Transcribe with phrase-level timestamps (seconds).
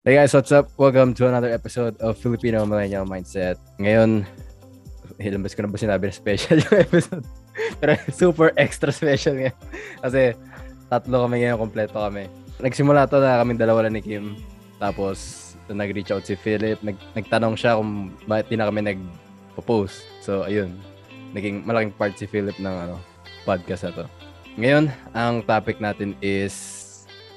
[0.00, 0.72] Hey guys, what's up?
[0.80, 3.60] Welcome to another episode of Filipino Millennial Mindset.
[3.76, 4.24] Ngayon,
[5.20, 7.20] ilang beses ko na ba sinabi na special yung episode?
[7.76, 9.58] Pero super extra special ngayon.
[10.00, 10.32] Kasi
[10.88, 12.32] tatlo kami ngayon, kompleto kami.
[12.64, 14.40] Nagsimula to na kami dalawa lang ni Kim.
[14.80, 16.80] Tapos, nag-reach out si Philip.
[16.80, 20.00] Nag nagtanong siya kung bakit di na kami nag-post.
[20.24, 20.80] So, ayun.
[21.36, 22.96] Naging malaking part si Philip ng ano,
[23.44, 24.04] podcast na to.
[24.56, 26.56] Ngayon, ang topic natin is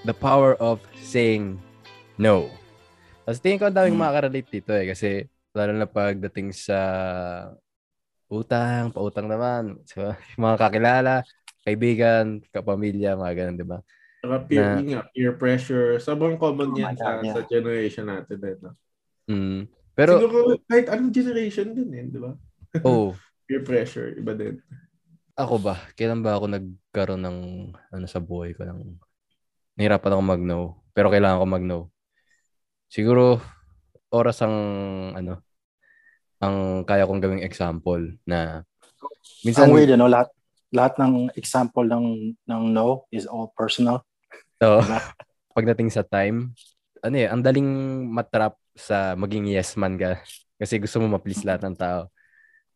[0.07, 1.59] the power of saying
[2.17, 2.49] no.
[3.23, 4.03] Tapos tingin ko ang daming Hmm.
[4.03, 4.85] makaka-relate dito eh.
[4.89, 5.09] Kasi
[5.53, 6.79] lalo na pagdating sa
[8.27, 9.77] utang, pautang naman.
[9.89, 10.01] So,
[10.35, 11.13] yung mga kakilala,
[11.63, 13.79] kaibigan, kapamilya, mga ganun, di ba?
[14.23, 15.99] Saka peer, Na- nga, peer pressure.
[15.99, 18.37] Sobrang common yan sa, sa generation natin.
[18.39, 18.71] Eh, no?
[19.27, 19.61] Mm.
[19.93, 22.33] Pero, Siguro kahit anong generation din eh, di ba?
[22.87, 23.13] oh,
[23.45, 24.57] Peer pressure, iba din.
[25.37, 25.75] ako ba?
[25.93, 27.39] Kailan ba ako nagkaroon ng,
[27.93, 28.97] ano sa buhay ko, ng,
[29.77, 30.59] nahirapan ako mag-no.
[30.93, 31.79] Pero kailangan ko mag-no.
[32.93, 33.41] Siguro,
[34.13, 34.53] oras ang,
[35.17, 35.41] ano,
[36.37, 38.61] ang kaya kong gawing example na,
[39.41, 40.29] minsan, Ang weird, ano, lahat,
[40.69, 44.05] lahat ng example ng, ng no is all personal.
[44.61, 44.85] Oo.
[44.85, 45.01] Diba?
[45.57, 46.53] pagdating sa time,
[47.01, 47.65] ano eh, ang daling
[48.13, 50.21] matrap sa maging yes man ka.
[50.61, 52.13] Kasi gusto mo ma-please lahat ng tao.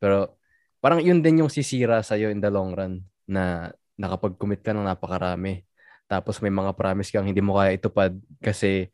[0.02, 0.38] Pero
[0.82, 5.62] parang yun din yung sisira sa'yo in the long run na nakapag-commit ka ng napakarami.
[6.10, 8.90] Tapos may mga promise kang hindi mo kaya itupad kasi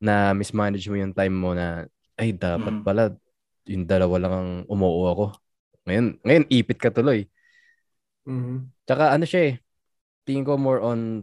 [0.00, 1.84] na mismanage mo yung time mo na
[2.16, 2.84] ay dapat Mm.
[2.84, 3.02] pala
[3.68, 5.24] yung dalawa lang ang umuo ako.
[5.84, 7.28] Ngayon, ngayon ipit ka tuloy.
[8.24, 8.72] Mhm.
[8.88, 9.54] Tsaka ano siya eh,
[10.24, 11.22] tingin ko more on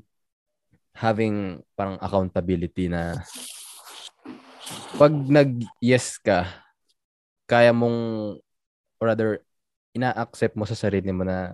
[0.94, 3.22] having parang accountability na
[4.98, 6.50] pag nag-yes ka,
[7.46, 8.34] kaya mong,
[8.98, 9.46] or rather,
[9.94, 11.54] ina-accept mo sa sarili mo na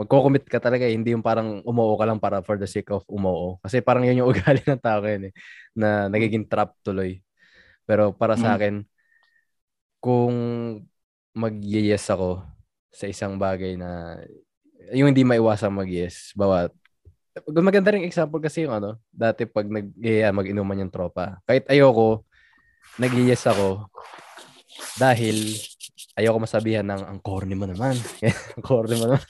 [0.00, 0.96] magko-commit ka talaga eh.
[0.96, 3.60] Hindi yung parang umuo ka lang para for the sake of umuo.
[3.60, 5.32] Kasi parang yun yung ugali ng tao yun eh,
[5.76, 7.20] na nagiging trap tuloy.
[7.84, 8.56] Pero para sa Mm.
[8.56, 8.74] akin,
[10.00, 10.34] kung
[11.36, 12.40] mag-yes ako
[12.88, 14.16] sa isang bagay na
[14.96, 16.72] yung hindi maiwasang mag-yes, bawat
[17.46, 21.38] maganda ring example kasi yung ano, dati pag nag yeah, mag-inuman yung tropa.
[21.46, 22.26] Kahit ayoko,
[22.98, 23.86] nag-yes ako
[24.98, 25.36] dahil
[26.18, 27.94] ayoko masabihan ng ang corny mo naman.
[28.58, 29.24] ang corny mo naman.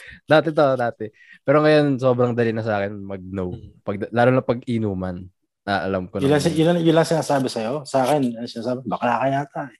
[0.30, 1.06] dati to, dati.
[1.42, 3.54] Pero ngayon sobrang dali na sa akin mag-no.
[3.82, 5.26] Pag, lalo na pag inuman,
[5.62, 6.26] na alam ko na.
[6.26, 7.86] yun, lang- yun lang sinasabi sa'yo.
[7.86, 9.78] Sa akin, sinasabi, bakla ka yata eh.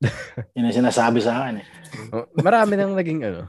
[0.56, 1.66] yun ang sinasabi sa akin eh.
[2.10, 3.46] Oh, Marami nang naging ano.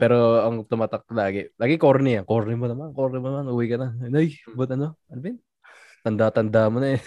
[0.00, 2.24] Pero ang tumatak lagi, lagi corny yan.
[2.24, 3.92] Corny mo naman, corny mo naman, uwi ka na.
[4.08, 4.96] Ay, ba't ano?
[5.12, 5.38] Ano ba yun?
[6.00, 7.00] Tanda-tanda mo na eh.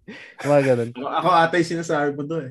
[0.48, 0.90] Mga ganun.
[0.96, 2.50] Ako, ako ata yung sinasabi mo to eh.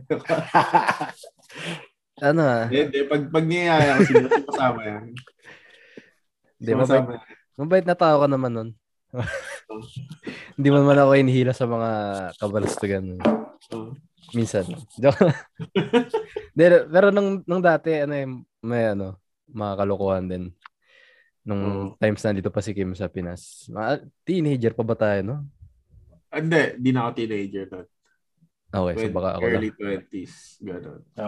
[2.19, 2.99] Ano ah, Hindi, hindi.
[3.07, 5.03] Pag, pag niyaya ko, siguro kasama yan.
[6.59, 7.05] Di, mabait,
[7.55, 8.69] mabait na tao ka naman nun.
[10.59, 11.91] Hindi mo naman ako inihila sa mga
[12.35, 13.15] kabalastugan.
[13.71, 13.95] Oo.
[14.35, 14.67] Minsan.
[14.99, 15.37] Joke lang.
[16.93, 18.27] Pero nung, nung dati, ano eh,
[18.61, 19.17] may ano,
[19.49, 20.43] mga kalokohan din.
[21.47, 21.95] Nung Oo.
[21.97, 23.71] times na dito pa si Kim sa Pinas.
[23.71, 25.37] Mga, teenager pa ba tayo, no?
[26.29, 27.87] Ah, Hindi, di na ako teenager nun.
[28.69, 29.53] Okay, so baka ako lang.
[29.57, 30.61] early 20s.
[30.61, 31.01] Ganun.
[31.17, 31.25] so,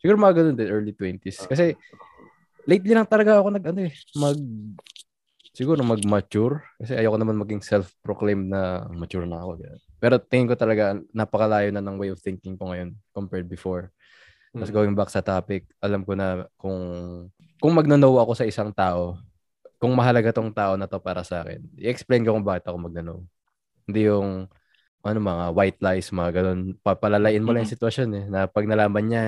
[0.00, 1.44] Siguro mga ganun din, early 20s.
[1.44, 1.76] Kasi
[2.64, 4.38] lately lang talaga ako nag, ano eh, mag,
[5.52, 6.64] siguro mag-mature.
[6.80, 9.60] Kasi ayoko naman maging self-proclaimed na mature na ako.
[9.60, 9.80] ganun.
[10.00, 13.92] Pero tingin ko talaga, napakalayo na ng way of thinking ko ngayon compared before.
[14.56, 14.76] Tapos Mm.
[14.80, 16.80] going back sa topic, alam ko na kung,
[17.60, 19.20] kung magno-know ako sa isang tao,
[19.76, 23.20] kung mahalaga tong tao na to para sa akin, i-explain ko kung bakit ako magno-know.
[23.84, 24.48] Hindi yung,
[25.00, 26.60] ano mga white lies, mga ganun.
[26.80, 28.24] Papalalain mo lang yung sitwasyon eh.
[28.28, 29.24] Na pag nalaman niya,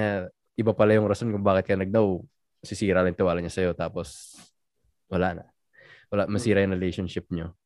[0.56, 2.24] iba pala yung rason kung bakit ka nag-know,
[2.62, 3.72] sisira lang tiwala niya sa'yo.
[3.74, 4.36] Tapos,
[5.10, 5.44] wala na.
[6.12, 7.56] Wala, masira yung relationship niyo.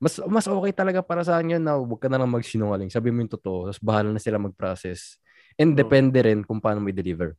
[0.00, 2.88] Mas mas okay talaga para sa akin yun na huwag ka na lang magsinungaling.
[2.88, 5.20] Sabi mo yung totoo, tapos bahala na sila mag-process.
[5.60, 5.78] And Oo.
[5.84, 7.36] depende rin kung paano mo i-deliver.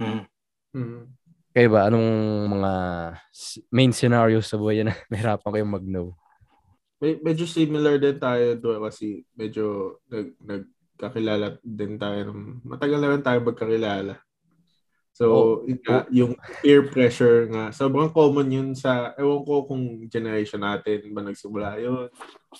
[0.00, 1.18] mm.
[1.52, 2.08] Kayo ba, anong
[2.48, 2.72] mga
[3.68, 6.16] main scenarios sa buhay na nahirapan kayong mag-know?
[7.04, 10.64] Me- medyo similar din tayo doon kasi medyo nag,
[10.98, 12.34] nagkakilala din tayo.
[12.66, 14.18] Matagal na rin tayo magkakilala.
[15.14, 15.66] So, Oh.
[15.66, 21.22] nga, yung peer pressure nga, sobrang common yun sa, ewan ko kung generation natin ba
[21.22, 22.10] nagsimula yun.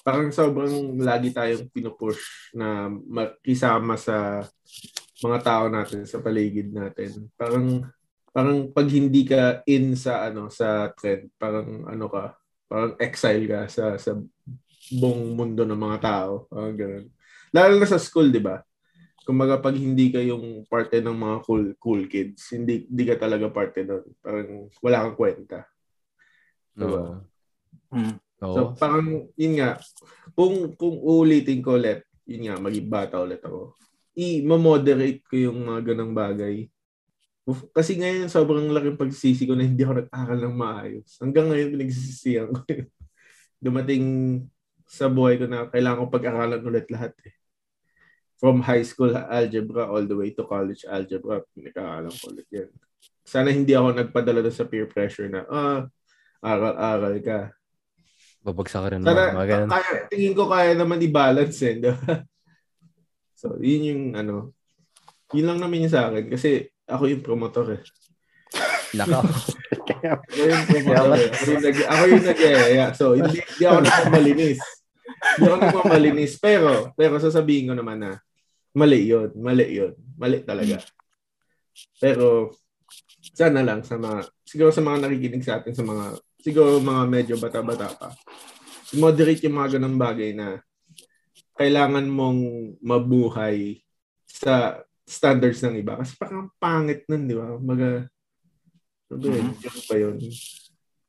[0.06, 4.43] Parang sobrang lagi tayong pinupush na makisama sa
[5.23, 7.31] mga tao natin, sa paligid natin.
[7.34, 7.82] Parang,
[8.31, 13.61] parang pag hindi ka in sa, ano, sa trend, parang ano ka, parang exile ka
[13.70, 14.19] sa, sa
[14.94, 16.50] buong mundo ng mga tao.
[16.50, 17.06] Parang ganun.
[17.52, 18.60] Lalo na sa school, di ba?
[19.28, 23.52] Kumbaga pag hindi ka yung parte ng mga cool cool kids, hindi hindi ka talaga
[23.52, 24.04] parte doon.
[24.24, 25.68] Parang wala kang kwenta.
[26.72, 26.96] Diba?
[26.96, 27.14] Oo.
[27.92, 28.14] Mm.
[28.40, 28.54] Oo.
[28.54, 29.76] So parang yun nga,
[30.32, 33.76] kung kung uulitin ko ulit, yun nga, maging bata ulit ako.
[34.16, 36.66] I-moderate ko yung mga ganang bagay.
[37.48, 41.10] Uf- Kasi ngayon sobrang laking pagsisisi ko na hindi ako nag-aral ng maayos.
[41.20, 42.88] Hanggang ngayon pinagsisisihan ko yun.
[43.58, 44.04] Dumating
[44.88, 47.37] sa buhay ko na kailangan ko pag-aralan ulit lahat eh.
[48.40, 52.70] From high school algebra all the way to college algebra, pinag-aaralan ko ulit yan.
[53.29, 55.85] Sana hindi ako nagpadala sa peer pressure na, ah,
[56.40, 57.52] aral-aral ka.
[58.40, 59.69] Babagsak ka rin Sana, mga, ganun.
[59.69, 61.75] kaya, tingin ko kaya naman i-balance eh.
[61.82, 62.00] di ba?
[63.41, 64.56] so, yun yung ano,
[65.37, 66.31] yun lang naman yun sa akin.
[66.32, 67.82] Kasi ako yung promotor eh.
[68.96, 69.20] Naka.
[69.99, 71.29] Ako yung promotor eh.
[71.29, 72.87] Ako yung, nag, ako yung nag-eya.
[72.94, 74.61] So, hindi, hindi ako nagmamalinis.
[75.19, 76.32] Hindi ako nagmamalinis.
[76.38, 78.12] Pero, pero sasabihin ko naman na,
[78.75, 79.31] mali yun.
[79.38, 79.94] Mali yun.
[80.19, 80.82] Mali talaga.
[81.99, 82.55] Pero,
[83.35, 87.35] sana lang sa mga, siguro sa mga nakikinig sa atin, sa mga, siguro mga medyo
[87.38, 88.09] bata-bata pa,
[88.97, 90.62] moderate yung mga ganang bagay na
[91.59, 92.41] kailangan mong
[92.79, 93.82] mabuhay
[94.26, 95.99] sa standards ng iba.
[95.99, 97.59] Kasi parang pangit nun, di ba?
[97.59, 98.06] Maga?
[99.11, 99.59] Mhm.
[99.59, 100.17] Joke pa yun.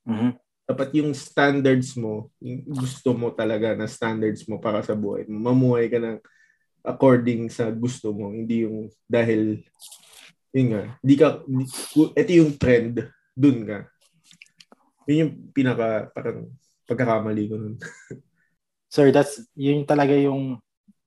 [0.08, 0.32] Mhm.
[0.70, 5.50] Dapat yung standards mo, yung gusto mo talaga na standards mo para sa buhay mo.
[5.50, 6.22] Mamuhay ka ng
[6.86, 8.30] according sa gusto mo.
[8.30, 9.66] Hindi yung dahil,
[10.54, 11.42] yun nga, di ka,
[12.14, 13.02] ito yung trend,
[13.34, 13.90] dun ka.
[15.10, 16.54] Yun yung pinaka, parang,
[16.86, 17.76] pagkakamali ko nun.
[18.94, 20.58] Sir, that's yun talaga yung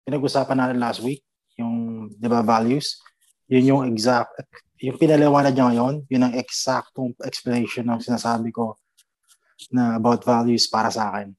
[0.07, 1.23] pinag-usapan natin last week,
[1.59, 3.03] yung 'di ba values.
[3.51, 4.47] Yun yung exact
[4.83, 8.82] yung pinaliwanag niya ngayon, yun ang exactong explanation ng sinasabi ko
[9.71, 11.37] na about values para sa akin.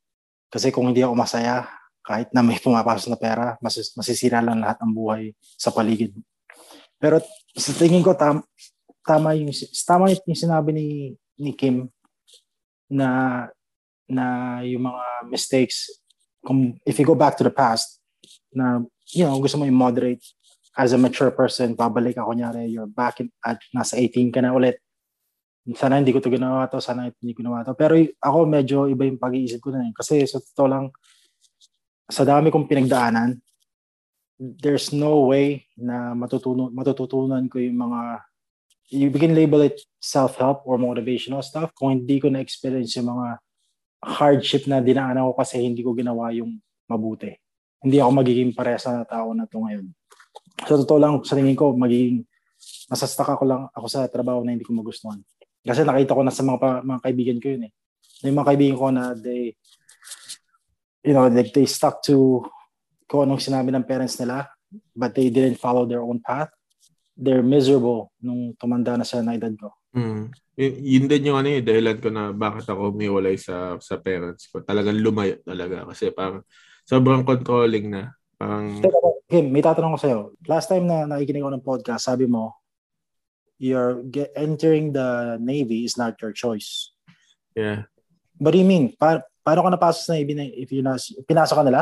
[0.48, 1.66] Kasi kung hindi ako masaya,
[2.06, 6.14] kahit na may pumapasok na pera, mas, masisira lang lahat ng buhay sa paligid.
[7.02, 7.20] Pero
[7.58, 8.46] sa tingin ko, tam,
[9.04, 9.52] tama yung,
[9.84, 10.88] tama yung sinabi ni,
[11.42, 11.90] ni Kim
[12.94, 13.50] na
[14.06, 15.90] na yung mga mistakes
[16.44, 18.04] kung if you go back to the past
[18.54, 18.84] na
[19.16, 20.22] you know gusto mo i-moderate
[20.78, 24.54] as a mature person babalik ako nyari you're back in, at nasa 18 ka na
[24.54, 24.78] ulit
[25.72, 29.08] sana hindi ko to ginawa to sana hindi ko ginawa to pero ako medyo iba
[29.08, 30.86] yung pag-iisip ko na yun kasi sa totoo lang
[32.12, 33.40] sa dami kong pinagdaanan
[34.36, 38.02] there's no way na matutunan matututunan ko yung mga
[38.92, 43.40] you can label it self-help or motivational stuff kung hindi ko na-experience yung mga
[44.04, 46.60] hardship na dinaanan ko kasi hindi ko ginawa yung
[46.92, 47.32] mabuti.
[47.80, 49.88] Hindi ako magiging paresa na tao na to ngayon.
[50.68, 52.28] Sa totoo lang, sa tingin ko, magiging
[52.88, 55.20] masastak ako lang ako sa trabaho na hindi ko magustuhan.
[55.64, 57.74] Kasi nakita ko na sa mga, pa- mga kaibigan ko yun eh.
[58.28, 59.56] Yung mga kaibigan ko na they,
[61.08, 62.44] you know, they, they stuck to
[63.08, 64.52] kung anong sinabi ng parents nila,
[64.96, 66.52] but they didn't follow their own path.
[67.14, 69.70] They're miserable nung tumanda na sa na edad ko.
[69.94, 70.34] Mm.
[70.58, 74.50] Y- yun din yung ano yung dahilan ko na bakit ako umiwalay sa sa parents
[74.50, 74.66] ko.
[74.66, 76.42] Talagang lumayo talaga kasi parang
[76.90, 78.18] sobrang controlling na.
[78.34, 78.82] Parang
[79.34, 80.20] Kim, may tatanong ko sa'yo.
[80.46, 82.54] Last time na nakikinig ako ng podcast, sabi mo,
[83.64, 86.92] you're get, entering the Navy is not your choice.
[87.56, 87.88] yeah.
[88.44, 88.92] What do you mean?
[89.00, 91.82] Pa- paano ka napasok sa Navy na, if you nas- pinasok ka nila?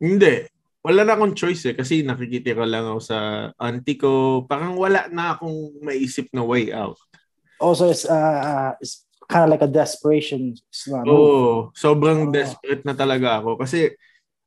[0.00, 0.48] Hindi.
[0.80, 3.18] Wala na akong choice eh kasi nakikita ko lang ako sa
[3.60, 4.46] auntie ko.
[4.48, 6.96] Parang wala na akong maisip na way out.
[7.58, 10.54] Also, it's, uh, it's kind of like a desperation.
[10.88, 11.02] uh.
[11.04, 11.52] Oo, Oo.
[11.76, 13.92] sobrang desperate na talaga ako kasi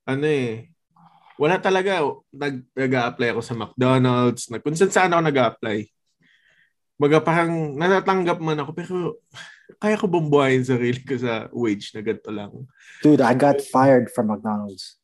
[0.07, 0.71] ano eh
[1.37, 2.01] wala talaga
[2.33, 5.79] nag nag-apply ako sa McDonald's, nag kung saan saan ako nag-apply.
[7.01, 8.95] Baga parang natatanggap man ako pero
[9.81, 12.53] kaya ko bumbuhayin sarili ko sa wage na ganito lang.
[13.01, 15.01] Dude, I got fired from McDonald's.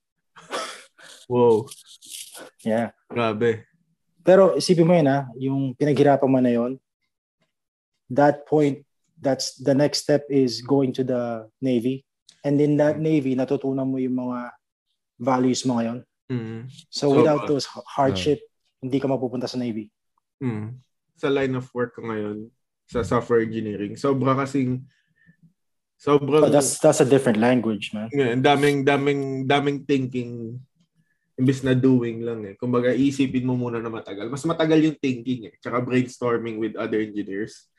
[1.25, 1.65] Wow,
[2.61, 2.93] Yeah.
[3.09, 3.65] grabe.
[4.21, 6.77] Pero isipin mo yun ha, yung pinaghirapan mo na yun,
[8.13, 8.85] that point,
[9.17, 12.05] that's the next step is going to the Navy.
[12.45, 14.51] And in that Navy, natutunan mo yung mga
[15.17, 16.05] values mo ngayon.
[16.29, 16.69] Mm.
[16.91, 18.39] So, So, without uh, those hardship,
[18.83, 19.89] hindi ka mapupunta sa Navy.
[20.43, 20.79] Mm.
[21.17, 22.53] Sa line of work ko ngayon
[22.88, 24.86] sa software engineering, sobra kasing
[25.97, 28.07] sobrang But that's that's a different language, man.
[28.13, 30.62] Yeah, ang daming daming daming thinking
[31.38, 32.57] imbes na doing lang eh.
[32.57, 34.25] Kumbaga isipin mo muna na matagal.
[34.25, 35.53] Mas matagal yung thinking eh.
[35.62, 37.69] Tsaka brainstorming with other engineers.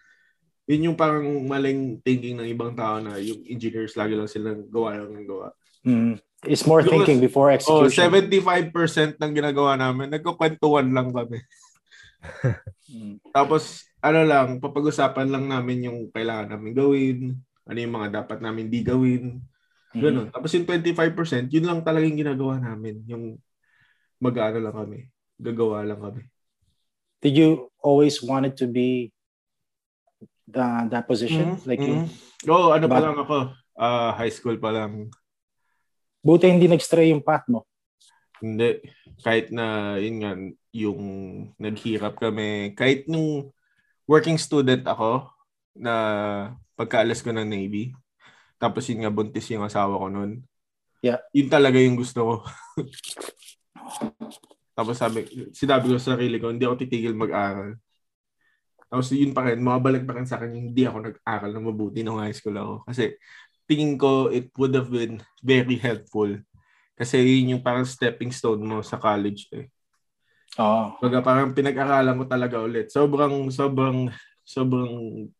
[0.70, 4.94] Yun yung parang maling thinking ng ibang tao na yung engineers lagi lang silang gawa
[4.94, 5.48] lang ng gawa.
[5.82, 6.22] Mm.
[6.46, 8.14] It's more Yung thinking before Oh, execution.
[8.14, 11.42] 75% ng ginagawa namin, nagkukwentuhan lang kami.
[12.88, 13.20] Mm.
[13.30, 17.18] Tapos, ano lang, papag-usapan lang namin yung kailangan namin gawin,
[17.68, 19.44] ano yung mga dapat namin di gawin,
[19.88, 20.02] Mhm.
[20.04, 20.26] Ganun.
[20.28, 23.00] Tapos yung 25%, yun lang talaga yung ginagawa namin.
[23.08, 23.40] Yung
[24.20, 25.08] mag-ano lang kami.
[25.40, 26.22] Gagawa lang kami.
[27.24, 27.48] Did you
[27.80, 29.10] always want it to be
[30.44, 31.56] the, that position?
[31.56, 32.08] Mhm, Like you, mhm.
[32.52, 33.38] Oo, ano pa But- lang ako.
[33.78, 35.08] ah, high school pa lang.
[36.20, 37.64] Buti hindi nag-stray yung path mo.
[38.38, 38.82] Hindi.
[39.24, 40.30] Kahit na, yun nga,
[40.86, 41.02] yung
[41.58, 42.76] naghirap kami.
[42.78, 43.50] Kahit nung
[44.06, 45.26] working student ako,
[45.78, 45.94] na
[46.74, 47.94] pagkaalas ko ng Navy,
[48.58, 50.42] tapos yun nga, buntis yung asawa ko noon.
[50.98, 51.22] Yeah.
[51.30, 52.34] Yun talaga yung gusto ko.
[54.78, 57.78] tapos sabi, sinabi ko sa sarili ko, hindi ako titigil mag-aral.
[58.90, 62.02] Tapos yun pa rin, mabalik pa rin sa akin yung hindi ako nag-aral ng mabuti
[62.02, 62.74] nung high school ako.
[62.90, 63.14] Kasi
[63.70, 66.34] tingin ko it would have been very helpful.
[66.98, 69.70] Kasi yun yung parang stepping stone mo sa college eh.
[70.56, 70.96] Oo.
[70.98, 72.88] Baga parang pinag-aralan ko talaga ulit.
[72.88, 74.08] Sobrang, sobrang,
[74.40, 74.90] sobrang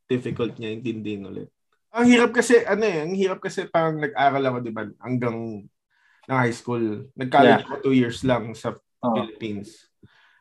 [0.05, 1.49] difficult niya intindihin ulit.
[1.88, 5.65] Ang hirap kasi, ano eh, ang hirap kasi parang nag-aral ako, di ba, hanggang
[6.29, 7.09] na high school.
[7.17, 7.65] Nag-college Yeah.
[7.65, 9.15] ako two years lang sa Oo.
[9.17, 9.88] Philippines.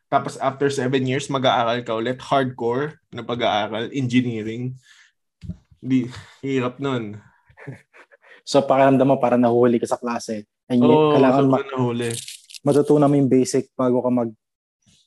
[0.08, 2.20] Tapos after seven years, mag-aaral ka ulit.
[2.20, 4.76] Hardcore na pag-aaral, engineering.
[5.80, 7.16] Di, hirap nun.
[8.48, 10.48] So pakiramdam mo para nahuhuli ka sa klase.
[10.72, 12.16] And Oo, kailangan ma- nahuli.
[12.64, 14.32] matutunan mo yung basic bago ka mag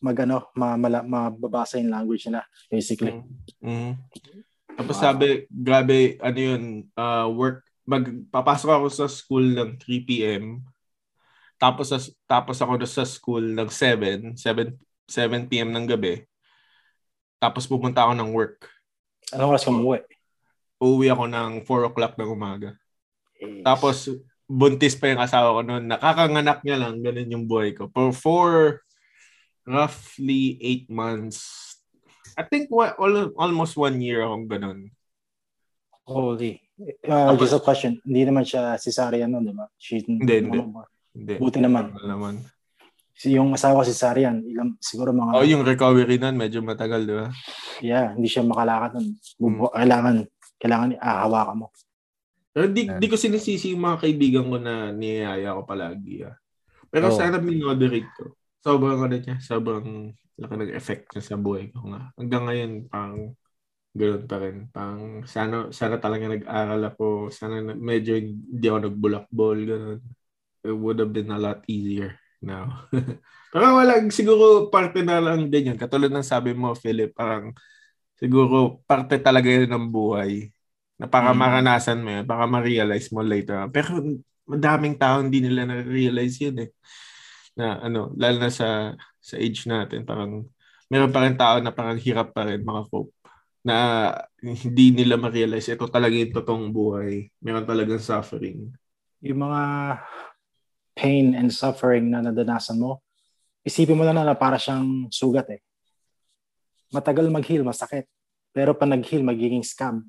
[0.01, 2.43] mag ano, ma, mala, mababasa yung language nila
[2.73, 3.13] basically.
[3.61, 4.01] Mhm.
[4.81, 5.05] Tapos Wow.
[5.13, 6.63] sabi, grabe, ano yun,
[6.97, 10.65] uh, work, magpapasok ako sa school ng 3 p.m.
[11.61, 14.73] Tapos, sa, tapos ako sa school ng 7, 7,
[15.05, 15.69] 7 p.m.
[15.69, 16.25] ng gabi.
[17.37, 18.65] Tapos pupunta ako ng work.
[19.37, 20.01] Anong oras ka umuwi?
[20.81, 22.73] Uuwi ako ng 4 o'clock ng umaga.
[23.61, 24.09] Tapos,
[24.49, 25.85] buntis pa yung asawa ko noon.
[25.89, 27.93] Nakakanganak niya lang, ganun yung buhay ko.
[27.93, 28.51] For four,
[29.65, 31.77] roughly eight months.
[32.35, 34.79] I think wa- al- almost one year akong ganun.
[36.07, 36.59] Holy.
[37.05, 38.01] Uh, Tapos- just a question.
[38.03, 39.69] Hindi naman siya cesarean nun, di ba?
[39.77, 40.59] She, Hindi, hindi.
[41.13, 41.35] Hindi.
[41.37, 41.93] Buti naman.
[41.93, 42.35] Normal naman.
[43.13, 47.13] Si yung asawa ko cesarean, ilang siguro mga Oh, yung recovery nun, medyo matagal, di
[47.13, 47.29] ba?
[47.85, 49.13] yeah, hindi siya makalakad nun.
[49.37, 50.25] Bubu- Kailangan
[50.57, 51.67] kailangan ahawakan mo.
[52.51, 52.97] Pero di, Yeah.
[52.97, 56.25] di ko sinisisi yung mga kaibigan ko na niyaya ko palagi.
[56.25, 56.37] Ah.
[56.89, 57.15] Pero Oh.
[57.15, 58.35] sana minoderate ko.
[58.61, 62.13] Sobrang ano niya, sobrang laki ng effect niya sa buhay ko nga.
[62.17, 63.17] Hanggang ngayon, pang
[63.97, 64.57] ganoon pa rin.
[64.73, 67.31] Pang sana, sana talaga nag-aral ako.
[67.33, 69.59] Sana na- medyo hindi ako nagbulakbol.
[69.69, 70.01] Ganun.
[70.65, 72.89] It would have been a lot easier now.
[73.55, 75.79] Pero wala, siguro parte na lang din yun.
[75.81, 77.53] Katulad ng sabi mo, Philip, parang
[78.21, 80.51] siguro parte talaga yun ng buhay
[81.01, 81.39] na para Mm.
[81.41, 83.67] maranasan mo yun, para ma-realize mo later.
[83.75, 84.01] Pero
[84.49, 86.71] madaming tao hindi nila na-realize yun eh.
[87.61, 90.49] Na ano, lalo na sa sa age natin, parang
[90.89, 93.13] meron pa rin tao na parang hirap pa rin makakope
[93.61, 94.09] na
[94.41, 97.29] hindi nila ma-realize ito talaga yung totoong buhay.
[97.45, 98.73] Meron talagang suffering.
[99.21, 99.63] Yung mga
[100.97, 103.05] pain and suffering na nadanasan mo,
[103.61, 105.61] isipin mo lang na para siyang sugat eh.
[106.91, 108.09] Matagal mag-heal, masakit.
[108.51, 110.03] Pero pag nag-heal, magiging scab.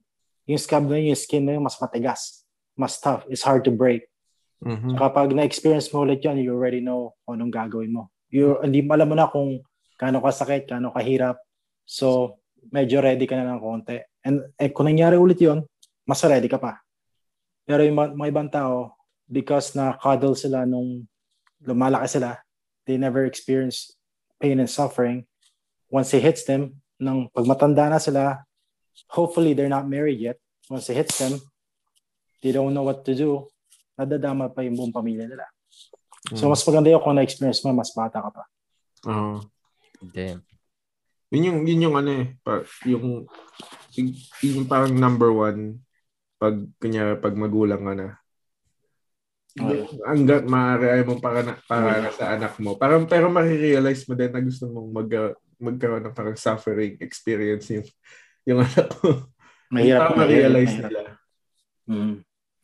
[0.49, 2.43] Yung scab na yun, yung skin na yun, mas matigas.
[2.73, 3.27] Mas tough.
[3.29, 4.10] It's hard to break.
[4.61, 4.93] Mhm.
[4.93, 8.13] Kapag na-experience mo ulit yun, you already know kung anong gagawin mo.
[8.29, 9.57] You, hindi mo alam mo na kung
[9.97, 11.41] gaano kasakit, gaano kahirap.
[11.83, 12.37] So,
[12.69, 13.97] medyo ready ka na ng konti.
[14.21, 15.65] And eh, kung nangyari ulit yun,
[16.05, 16.77] mas ready ka pa.
[17.65, 18.93] Pero yung mga, ibang tao,
[19.25, 21.09] because na cuddle sila nung
[21.65, 22.37] lumalaki sila,
[22.85, 23.97] they never experience
[24.37, 25.25] pain and suffering.
[25.89, 28.45] Once it hits them, nang pag matanda na sila,
[29.09, 30.37] hopefully they're not married yet.
[30.69, 31.41] Once it hits them,
[32.45, 33.49] they don't know what to do
[33.95, 35.45] nadadama pa yung buong pamilya nila.
[36.37, 36.53] So, Mm.
[36.53, 38.43] mas maganda yung kung na-experience mo, mas bata ka pa.
[39.09, 39.41] Oo.
[40.01, 40.45] Damn.
[41.31, 43.25] Yun yung, yun yung ano eh, pa, yung,
[43.97, 44.09] yung,
[44.43, 45.79] yung parang number one
[46.37, 48.07] pag, kunya, pag magulang ka na.
[49.51, 49.83] Okay.
[50.07, 52.79] Hanggat maaari ay mong para, na, para sa anak mo.
[52.79, 55.09] Parang, pero marirealize mo din na gusto mong mag,
[55.59, 57.87] magkaroon ng parang suffering experience yung,
[58.47, 59.27] yung anak mo.
[59.71, 59.99] Mahirap.
[60.07, 60.91] Parang mahirap, ma-realize mahirap.
[60.91, 61.01] nila.
[61.89, 62.15] Mm.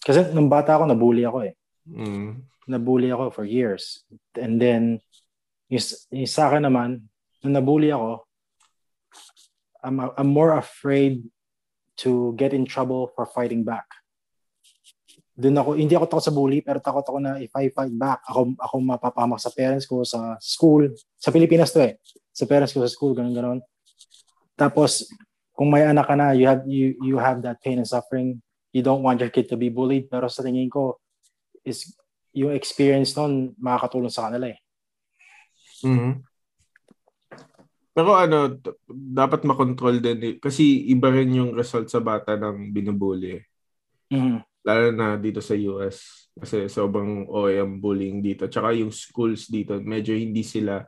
[0.07, 1.53] Kasi nung bata ako, nabully ako eh.
[1.83, 2.47] Mm.
[2.71, 4.07] Nabully ako for years.
[4.39, 5.03] And then,
[5.67, 5.83] yung,
[6.15, 7.11] yung sa akin naman,
[7.43, 8.23] nung nabully ako,
[9.83, 11.27] I'm, I'm more afraid
[12.07, 13.83] to get in trouble for fighting back.
[15.35, 18.23] Doon ako, hindi ako takot sa bully, pero takot ako na if I fight back,
[18.31, 20.87] ako, ako mapapahamak sa parents ko, sa school.
[21.19, 21.99] Sa Pilipinas to eh.
[22.31, 23.59] Sa parents ko sa school, ganun ganon.
[24.55, 25.03] Tapos,
[25.51, 28.39] kung may anak ka na, you have, you, you have that pain and suffering.
[28.77, 30.05] You don't want your kid to be bullied.
[30.05, 31.01] Pero sa tingin ko,
[31.65, 31.98] is
[32.38, 34.60] yung experience nun, makakatulong sa kanila eh.
[35.81, 36.22] Mhm.
[37.98, 38.62] Pero ano,
[38.93, 40.19] dapat makontrol din.
[40.22, 40.36] eh.
[40.38, 43.41] Kasi iba rin yung result sa bata ng binubully.
[43.41, 43.43] eh.
[44.13, 44.46] Mhm.
[44.62, 46.29] Lalo na dito sa US.
[46.38, 48.46] Kasi sobrang ang bullying dito.
[48.46, 50.86] Tsaka yung schools dito, medyo hindi sila...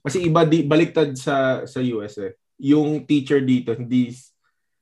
[0.00, 2.32] Kasi iba, di, baliktad sa, sa US eh.
[2.64, 4.08] Yung teacher dito, hindi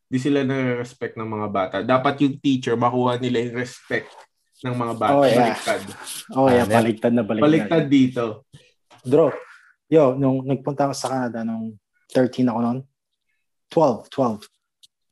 [0.06, 1.76] Di sila nare-respect ng mga bata.
[1.82, 4.06] Dapat yung teacher makuha nila yung respect
[4.62, 5.14] ng mga bata.
[5.18, 5.52] Oh, yeah.
[5.52, 5.82] Baliktad.
[6.32, 7.46] Oh, yeah, Ah, baliktad na baliktad.
[7.50, 8.24] Baliktad dito.
[9.02, 9.34] Bro,
[9.90, 11.74] yo, nung nagpunta ako sa Canada nung
[12.14, 12.78] 13 ako noon,
[13.70, 14.46] 12, 12.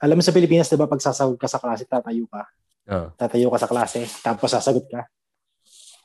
[0.05, 2.43] Alam mo sa Pilipinas, di ba, pag sasagot ka sa klase, tatayo ka.
[2.91, 3.09] Oh.
[3.19, 5.03] Tatayo ka sa klase, tapos sasagot ka.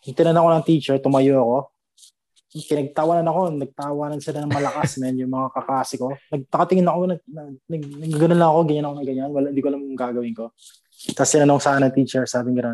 [0.07, 1.57] Yung tinanong ko ng teacher, tumayo ako.
[2.49, 6.17] Pinagtawanan ako, nagtawanan sila ng malakas, men, yung mga kaklase ko.
[6.33, 9.29] Nagtakatingin ako, nag, nag, nag, lang ako, ganyan ako ganyan.
[9.29, 10.45] Wala, hindi ko alam yung gagawin ko.
[11.13, 12.73] Tapos tinanong sa akin ng teacher, sabi nga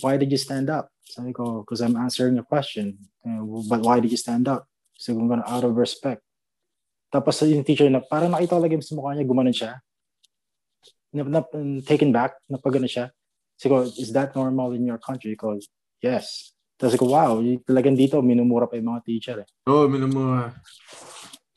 [0.00, 0.90] why did you stand up?
[1.04, 2.98] Sabi ko, because I'm answering a question.
[3.22, 4.66] Uh, but why did you stand up?
[4.94, 6.22] So, kung gonna, out of respect.
[7.10, 9.78] Tapos yung teacher na, parang nakita ko lagi sa mukha niya, gumanon siya.
[11.14, 11.40] Na, na,
[11.86, 13.10] taken back, napagano siya.
[13.54, 15.34] Sabi ko, is that normal in your country?
[15.38, 15.54] Ko,
[16.02, 16.53] yes.
[16.84, 19.48] Tapos ko, wow, talagang dito, minumura pa yung mga teacher eh.
[19.64, 20.52] Oo, oh, minumuha.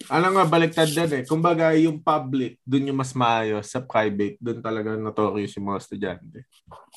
[0.07, 1.23] Ano nga, baliktad din eh.
[1.27, 3.67] Kumbaga, yung public, dun yung mas maayos.
[3.67, 6.47] Sa private, dun talaga notorious yung mga estudyante.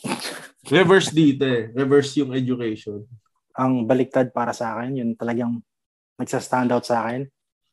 [0.70, 1.74] Reverse dito eh.
[1.74, 3.02] Reverse yung education.
[3.58, 5.58] Ang baliktad para sa akin, yun talagang
[6.14, 7.26] nagsa-stand out sa akin.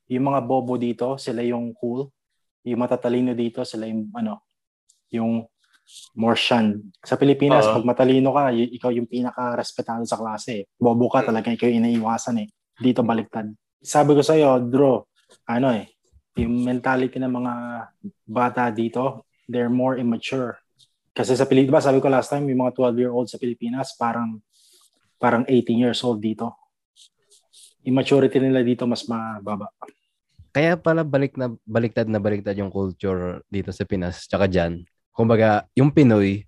[0.09, 2.09] Yung mga bobo dito, sila yung cool.
[2.65, 4.41] Yung matatalino dito, sila yung ano,
[5.13, 5.45] yung
[6.15, 6.91] more shunned.
[7.01, 7.79] Sa Pilipinas, Oo.
[7.79, 10.51] pag matalino ka, y- ikaw yung pinaka-respetado sa klase.
[10.51, 10.63] eh.
[10.75, 12.47] Bobo ka talaga, ikaw yung inaiwasan eh.
[12.77, 13.47] Dito baliktad.
[13.79, 15.01] Sabi ko sa'yo, Drew,
[15.47, 15.87] ano eh,
[16.37, 17.53] yung mentality ng mga
[18.27, 20.59] bata dito, they're more immature.
[21.15, 24.37] Kasi sa Pilipinas, sabi ko last time, yung mga 12-year-old sa Pilipinas, parang
[25.17, 26.53] parang 18 years old dito.
[27.81, 29.71] Immaturity nila dito mas mababa.
[30.53, 34.85] Kaya pala balik na baliktad na baliktad yung culture dito sa Pinas tsaka diyan.
[35.17, 36.45] Kumbaga, yung Pinoy,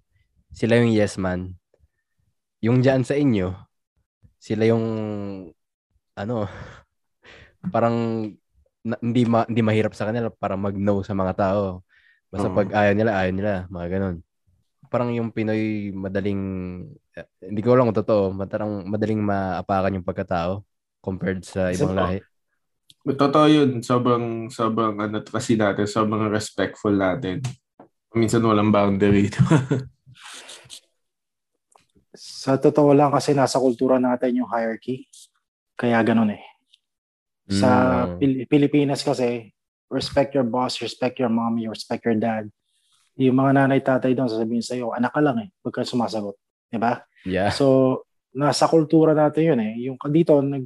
[0.54, 1.58] sila yung yes man.
[2.62, 3.50] Yung diyan sa inyo,
[4.38, 4.86] sila yung
[6.14, 6.46] ano,
[7.74, 8.30] parang
[8.86, 11.82] na- hindi ma, hindi mahirap sa kanila para mag-no sa mga tao.
[12.30, 12.54] Basta Oo.
[12.54, 14.16] pag ayaw nila, ayaw nila, mga ganun.
[14.94, 16.44] Parang yung Pinoy madaling
[17.18, 20.62] eh, hindi ko lang totoo, matarang madaling maapakan yung pagkatao
[21.02, 22.22] compared sa ibang lahi.
[23.02, 23.82] Totoo yun.
[23.82, 27.42] Sobrang, sobrang, ano kasi natin, sobrang respectful natin.
[28.16, 29.42] Minsan walang boundary ito.
[32.16, 35.06] Sa totoo lang kasi nasa kultura natin yung hierarchy.
[35.78, 36.44] Kaya ganun eh.
[37.50, 37.70] Sa
[38.06, 38.18] Mm.
[38.20, 39.54] Pil- Pilipinas kasi,
[39.90, 42.50] respect your boss, respect your mommy, respect your dad.
[43.20, 46.38] Yung mga nanay tatay doon sasabihin sa'yo, anak ka lang eh, pagka sumasagot.
[46.70, 47.02] Diba?
[47.26, 47.50] Yeah.
[47.52, 49.74] So, nasa kultura natin yun eh.
[49.90, 50.64] Yung dito, nag,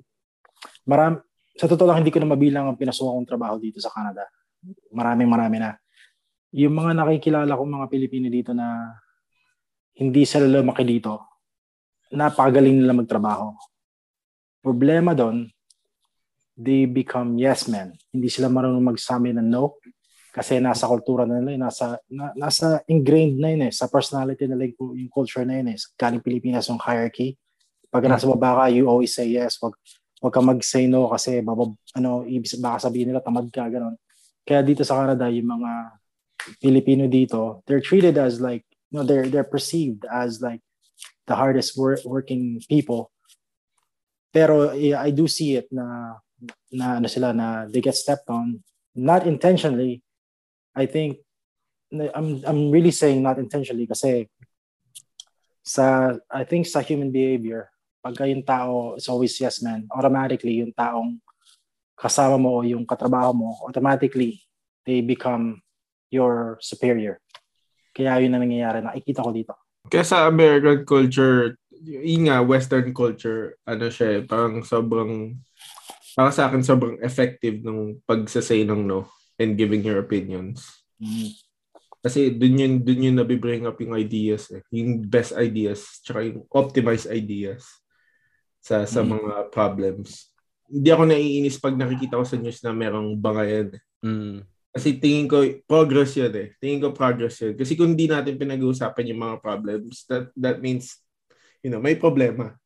[0.84, 1.24] maram,
[1.56, 4.28] sa totoo lang, hindi ko na mabilang ang pinasukan kong trabaho dito sa Canada.
[4.92, 5.74] Maraming marami na.
[6.54, 8.94] Yung mga nakikilala kong mga Pilipino dito na
[9.98, 11.42] hindi sila lumaki dito,
[12.14, 13.58] napakagaling nila magtrabaho.
[14.62, 15.50] Problema doon,
[16.54, 17.98] they become yes men.
[18.14, 19.82] Hindi sila marunong magsabi ng no
[20.34, 24.66] kasi nasa kultura na nila, nasa, na, nasa ingrained na yun eh, sa personality nila
[24.66, 25.78] yung, yung culture na yun eh.
[25.94, 27.38] Galing Pilipinas yung hierarchy.
[27.94, 29.62] Pag nasa baba ka, you always say yes.
[29.62, 29.78] Wag,
[30.22, 33.94] wag ka mag-say no kasi babab, ano, ibig baka sabihin nila tamad ka, ganun.
[34.42, 36.02] Kaya dito sa Canada, yung mga
[36.62, 40.62] Pilipino dito, they're treated as like, you know, they're, they're perceived as like
[41.28, 43.12] the hardest wor- working people.
[44.34, 46.18] Pero I do see it na
[46.74, 48.60] na ano sila na they get stepped on
[48.96, 50.04] not intentionally
[50.76, 51.22] I think
[51.94, 54.28] I'm I'm really saying not intentionally kasi
[55.64, 57.72] sa I think sa human behavior
[58.04, 61.22] pagka yung tao is always yes man automatically yung taong
[61.96, 64.44] kasama mo o yung katrabaho mo automatically
[64.84, 65.63] they become
[66.14, 67.18] your superior
[67.92, 73.60] kaya yun ang nangyayari nakikita ko dito Kaya sa American culture, yun nga, Western culture,
[73.68, 75.36] ano siya, eh, parang sobrang,
[76.16, 80.64] para sa akin, sobrang effective nung pagsasay ng no and giving your opinions.
[81.04, 81.36] Mm.
[82.00, 84.64] Kasi dun yun, dun yun nabibring up yung ideas eh.
[84.72, 87.68] Yung best ideas, tsaka yung optimized ideas
[88.64, 89.20] sa sa Mm.
[89.20, 90.32] mga problems.
[90.72, 93.76] Hindi ako naiinis pag nakikita ko sa news na merong bangayan.
[93.76, 93.82] eh.
[94.00, 94.48] Mm.
[94.74, 96.58] Kasi tingin ko, progress yun eh.
[96.58, 97.54] Tingin ko progress yun.
[97.54, 100.98] Kasi kung di natin pinag-uusapan yung mga problems, that that means,
[101.62, 102.58] you know, may problema.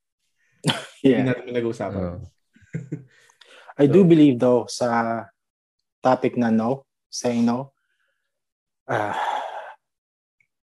[1.04, 2.00] Hindi yeah natin pinag-uusapan.
[2.00, 2.20] Oo.
[3.84, 5.22] I do believe though sa
[6.02, 7.76] topic na no, saying no.
[8.88, 9.20] Ah,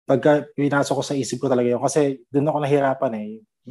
[0.04, 3.30] pagka pinasok ko sa isip ko talaga yun kasi doon ako nahirapan eh.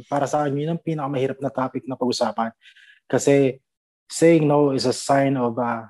[0.09, 2.49] Para sa akin yun ang pinakamahirap na topic na pag-usapan
[3.05, 3.61] kasi
[4.09, 5.85] saying no is a sign of uh,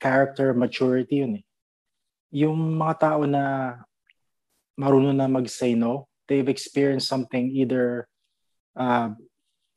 [0.00, 1.44] character maturity yun eh.
[2.32, 3.76] Yung mga tao na
[4.80, 8.08] marunong na mag-say no, they've experienced something either
[8.76, 9.10] uh,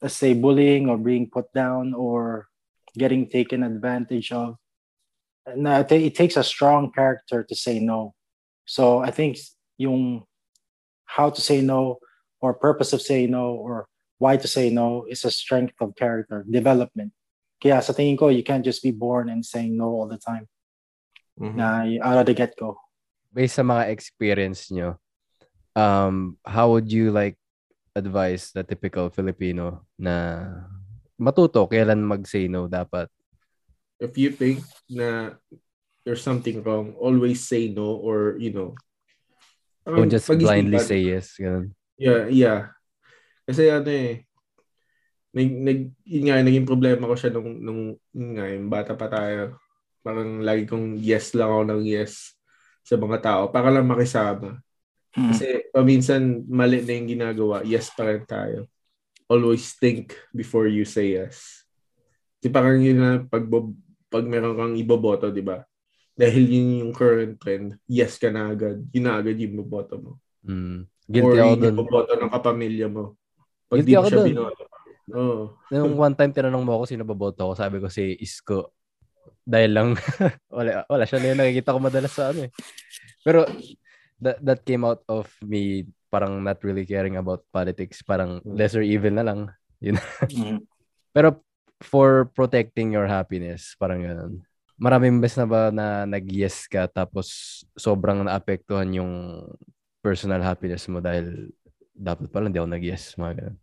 [0.01, 2.47] let's say bullying or being put down or
[2.97, 4.55] getting taken advantage of.
[5.55, 8.13] Na it, takes a strong character to say no.
[8.65, 9.37] So I think
[9.77, 10.23] yung
[11.05, 11.99] how to say no
[12.39, 13.87] or purpose of saying no or
[14.19, 17.11] why to say no is a strength of character development.
[17.63, 20.51] Kaya sa tingin ko, you can't just be born and saying no all the time.
[21.39, 21.55] Mhm.
[21.55, 22.75] Na out of the get-go.
[23.31, 24.99] Based sa mga experience nyo,
[25.73, 27.39] um, how would you like
[27.95, 30.43] advise the typical Filipino na
[31.15, 33.07] matuto kailan mag-say no dapat?
[34.03, 34.59] If you think
[34.91, 35.39] na
[36.03, 38.75] there's something wrong, always say no or, you know,
[39.87, 40.67] Don't just pag-isipan.
[40.67, 41.39] blindly say yes.
[41.39, 41.71] Ganun.
[41.95, 42.59] Yeah, yeah.
[43.47, 44.27] Kasi ano eh,
[45.33, 47.81] nag, nag, yun nga, naging problema ko siya nung, nung
[48.13, 49.57] yun nga, yung bata pa tayo.
[50.05, 52.37] Parang lagi kong yes lang ako ng yes
[52.85, 54.61] sa mga tao para lang makisama.
[55.17, 55.29] Mm.
[55.33, 58.69] Kasi paminsan mali na yung ginagawa, yes pa rin tayo.
[59.25, 61.65] Always think before you say yes.
[62.37, 63.47] Di parang yun na pag,
[64.11, 65.65] pag meron kang iboboto, di ba?
[66.13, 68.85] Dahil yun yung current trend, yes ka na agad.
[68.93, 70.11] Yun na agad yung iboboto mo.
[70.45, 70.85] Mm.
[71.17, 71.73] Or Guilty ako yung dun.
[71.73, 73.17] iboboto ng kapamilya mo.
[73.65, 74.29] Pag Guilty di mo siya dun.
[74.29, 74.62] binoto.
[75.11, 75.59] Oo.
[75.67, 78.71] Nung one time tinanong mo ako sino baboto ko, sabi ko si Isko.
[79.43, 79.89] Dahil lang,
[80.57, 82.51] wala, wala siya na yung nakikita ko madalas sa ano eh.
[83.23, 83.43] Pero
[84.23, 87.99] that, that came out of me parang not really caring about politics.
[88.05, 89.39] Parang lesser evil na lang.
[89.83, 90.63] Mm.
[91.15, 91.43] Pero
[91.83, 94.33] for protecting your happiness, parang ganun.
[94.79, 99.43] Maraming beses na ba na nag-yes ka tapos sobrang naapektuhan yung
[100.03, 101.51] personal happiness mo dahil
[101.93, 103.57] dapat pala hindi ako nag-yes, mga ganun.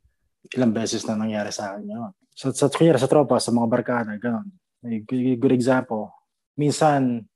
[0.57, 2.13] Ilang beses na nangyari sa akin yun.
[2.35, 4.49] Sa, sa, kunyari sa tropa, sa mga barkada, gano'n.
[4.81, 6.09] May good, example.
[6.57, 7.29] Minsan,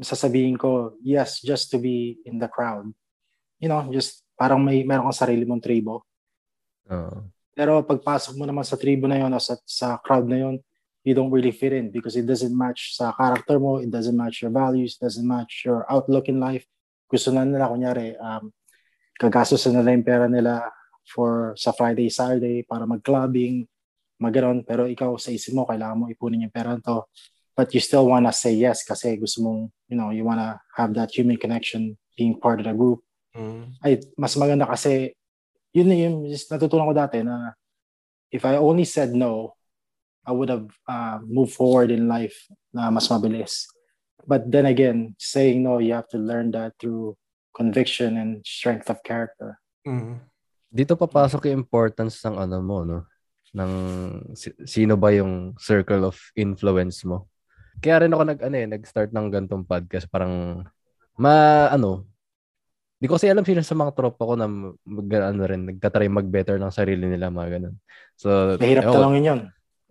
[0.00, 2.88] sasabihin ko, yes, just to be in the crowd.
[3.60, 6.06] You know, just parang may meron kang sarili mong tribo.
[6.88, 7.28] Oo.
[7.52, 10.56] Pero pagpasok mo naman sa tribo na yon o sa, sa crowd na yon,
[11.02, 14.46] you don't really fit in because it doesn't match sa character mo, it doesn't match
[14.46, 16.62] your values, doesn't match your outlook in life.
[17.10, 18.54] Gusto na nila, kunyari, um,
[19.18, 20.70] gagastos na nila yung pera nila
[21.08, 23.64] for sa Friday, Saturday para mag-clubbing,
[24.20, 24.36] mag
[24.68, 27.08] Pero ikaw sa isip mo, kailangan mo ipunin yung pera to.
[27.56, 31.10] But you still wanna say yes kasi gusto mong, you know, you wanna have that
[31.10, 33.02] human connection being part of the group
[33.38, 33.76] Mm.
[33.86, 35.12] ay mas maganda kasi
[35.70, 37.52] yun na yung just natutunan ko dati na
[38.34, 39.54] if I only said no,
[40.26, 42.36] I would have uh, moved forward in life
[42.74, 43.68] na mas mabilis.
[44.28, 47.16] But then again, saying no, you have to learn that through
[47.56, 49.56] conviction and strength of character.
[49.86, 50.20] Mm.
[50.68, 52.98] Dito papasok yung importance ng ano mo, no?
[53.56, 53.72] Ng
[54.36, 57.26] si- sino ba yung circle of influence mo.
[57.80, 60.64] Kaya rin ako nag ano eh, nag-start ng gantong podcast parang
[61.18, 62.06] ma ano
[62.98, 66.58] Di ko kasi alam sino sa mga tropa ko na mag, ano rin, nagtatry mag-better
[66.58, 67.78] ng sarili nila, mga ganun.
[68.18, 68.94] So, Mahirap ko.
[68.98, 69.40] talangin yun.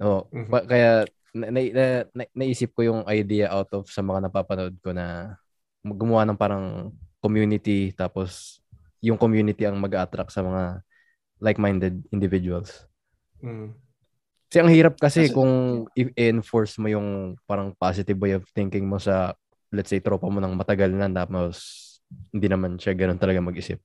[0.04, 0.28] Oo.
[0.28, 0.52] Mhm.
[0.52, 0.92] Pa- kaya
[1.32, 5.40] na, na, na- na- naisip ko yung idea out of sa mga napapanood ko na
[5.88, 6.92] gumawa ng parang
[7.24, 8.60] community tapos
[9.02, 10.82] yung community ang mag-attract sa mga
[11.38, 12.86] like-minded individuals.
[13.44, 13.78] Mm.
[14.48, 18.98] Kasi ang hirap kasi Kasi- kung i-enforce mo yung parang positive way of thinking mo
[18.98, 19.36] sa
[19.76, 21.60] let's say tropa mo ng matagal na tapos
[22.32, 23.84] hindi naman siya ganun talaga mag-isip.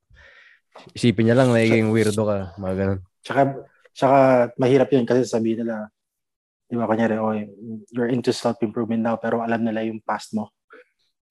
[0.95, 3.01] Isipin niya lang nagiging weirdo ka, mga ganun.
[3.21, 3.41] Tsaka,
[3.93, 4.19] tsaka
[4.57, 5.91] mahirap yun kasi sabihin nila,
[6.71, 7.35] di ba, kanyari, oh,
[7.93, 10.49] you're into self-improvement now, pero alam nila yung past mo.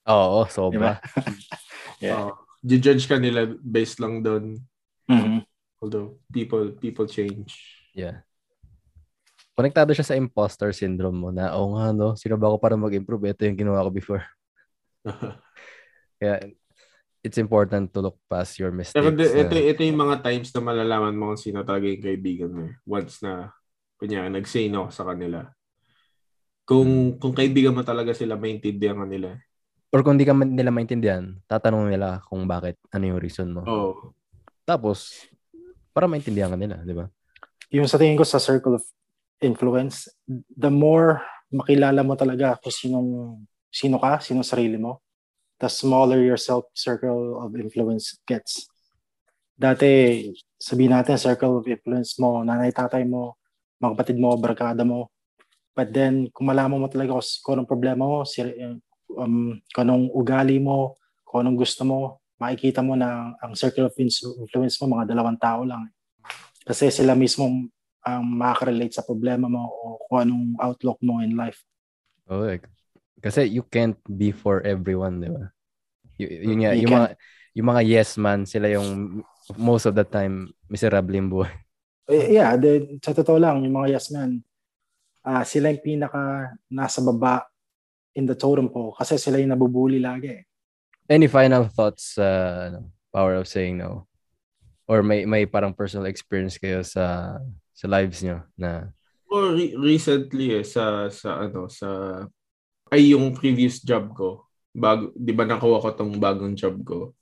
[0.06, 1.00] Oo, sobra.
[2.02, 2.34] Yeah.
[2.34, 2.51] Oh.
[2.62, 4.62] Judge ka nila based lang doon.
[5.10, 5.42] Mhm.
[5.82, 7.58] Although people people change.
[7.98, 8.22] Yeah.
[9.58, 13.36] Konektado siya sa imposter syndrome mo na, oo nga, no, sino ba ako para mag-improve?
[13.36, 14.24] Ito yung ginawa ko before.
[16.22, 16.54] Kaya,
[17.22, 18.96] it's important to look past your mistakes.
[18.96, 22.06] Pero di, ito, na- ito yung mga times na malalaman mo kung sino talaga yung
[22.06, 22.62] kaibigan mo.
[22.70, 22.74] eh.
[22.88, 23.52] Once na,
[24.00, 25.46] kunya, nag-say no sa kanila.
[26.66, 29.36] Kung kung kaibigan mo talaga sila, maintindihan ka nila.
[29.92, 33.62] Or kung di ka man nila maintindihan, tatanong nila kung bakit, ano yung reason mo.
[33.68, 34.16] Oo.
[34.64, 35.28] Tapos,
[35.92, 37.12] para maintindihan ka nila, di ba?
[37.72, 38.84] yung sa tingin ko sa circle of
[39.40, 40.12] influence,
[40.52, 43.10] the more makilala mo talaga kung sinong,
[43.72, 45.00] sino ka, sino sarili mo,
[45.58, 48.68] the smaller your self circle of influence gets.
[49.56, 50.28] Dati,
[50.60, 53.40] sabihin natin, circle of influence mo, nanay, tatay mo,
[53.80, 55.08] mga kapatid mo, barkada mo.
[55.72, 58.44] But then, kung malaman mo talaga kung, kung anong problema mo, si,
[59.18, 60.96] um, kung anong ugali mo,
[61.26, 62.00] kung anong gusto mo,
[62.42, 65.90] makikita mo na ang circle of influence mo, mga dalawang tao lang.
[66.66, 67.48] Kasi sila mismo
[68.02, 71.62] ang makaka-relate sa problema mo o kung anong outlook mo in life.
[72.30, 72.62] Oo, eh.
[73.22, 75.54] Kasi you can't be for everyone, di ba?
[76.18, 76.98] Y- yun nga, You yung can't.
[76.98, 77.08] mga,
[77.54, 79.22] yung mga yes man, sila yung
[79.60, 81.54] most of the time miserable yung buhay.
[82.10, 84.42] Eh, yeah, the, sa totoo lang, yung mga yes men,
[85.22, 87.46] ah sila yung pinaka nasa baba
[88.16, 90.42] in the totem pole kasi sila yung nabubuli lagi.
[90.42, 90.44] eh.
[91.08, 92.28] Any final thoughts sa
[92.72, 94.08] ano, power of saying no?
[94.88, 97.38] Or may may parang personal experience kayo sa
[97.72, 98.92] sa lives nyo na
[99.32, 101.88] O re- recently eh, sa sa ano sa
[102.92, 104.44] ay yung previous job ko
[104.76, 107.16] bago 'di ba nakuha ko tong bagong job ko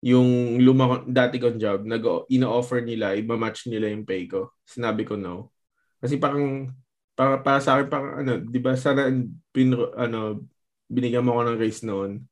[0.00, 5.18] yung luma dati kong job nag ino-offer nila iba-match nila yung pay ko sinabi ko
[5.18, 5.52] no
[6.00, 6.72] kasi parang
[7.20, 9.12] para, para sa akin parang ano 'di ba sana
[9.52, 10.48] pin, ano
[10.88, 12.24] binigyan mo ako ng raise noon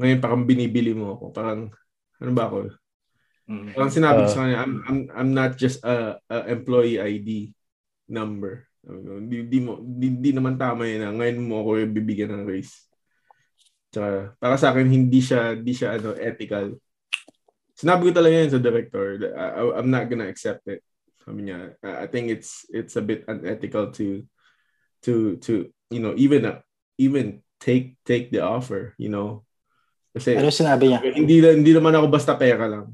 [0.00, 1.68] ngayon parang binibili mo ako parang
[2.16, 2.72] ano ba ako
[3.50, 3.74] Mm.
[3.74, 7.50] Parang sinabi ko Uh, sa kanya, I'm, I'm, I'm not just a, a employee ID
[8.06, 8.70] number.
[9.26, 12.86] Di, di, mo, di, di naman tama yun na ngayon mo ako bibigyan ng raise.
[13.90, 16.78] Tsaka, para sa akin, hindi siya, hindi siya ano, ethical.
[17.74, 19.18] Sinabi ko talaga yun sa director.
[19.34, 20.86] I- I'm not gonna accept it.
[21.20, 24.24] Sabi niya, I I think it's it's a bit unethical to
[25.04, 25.52] to to
[25.92, 26.58] you know even uh,
[26.96, 29.44] even take take the offer, you know.
[30.10, 31.00] Kasi Ano sinabi niya?
[31.14, 32.92] hindi hindi naman ako basta pera lang.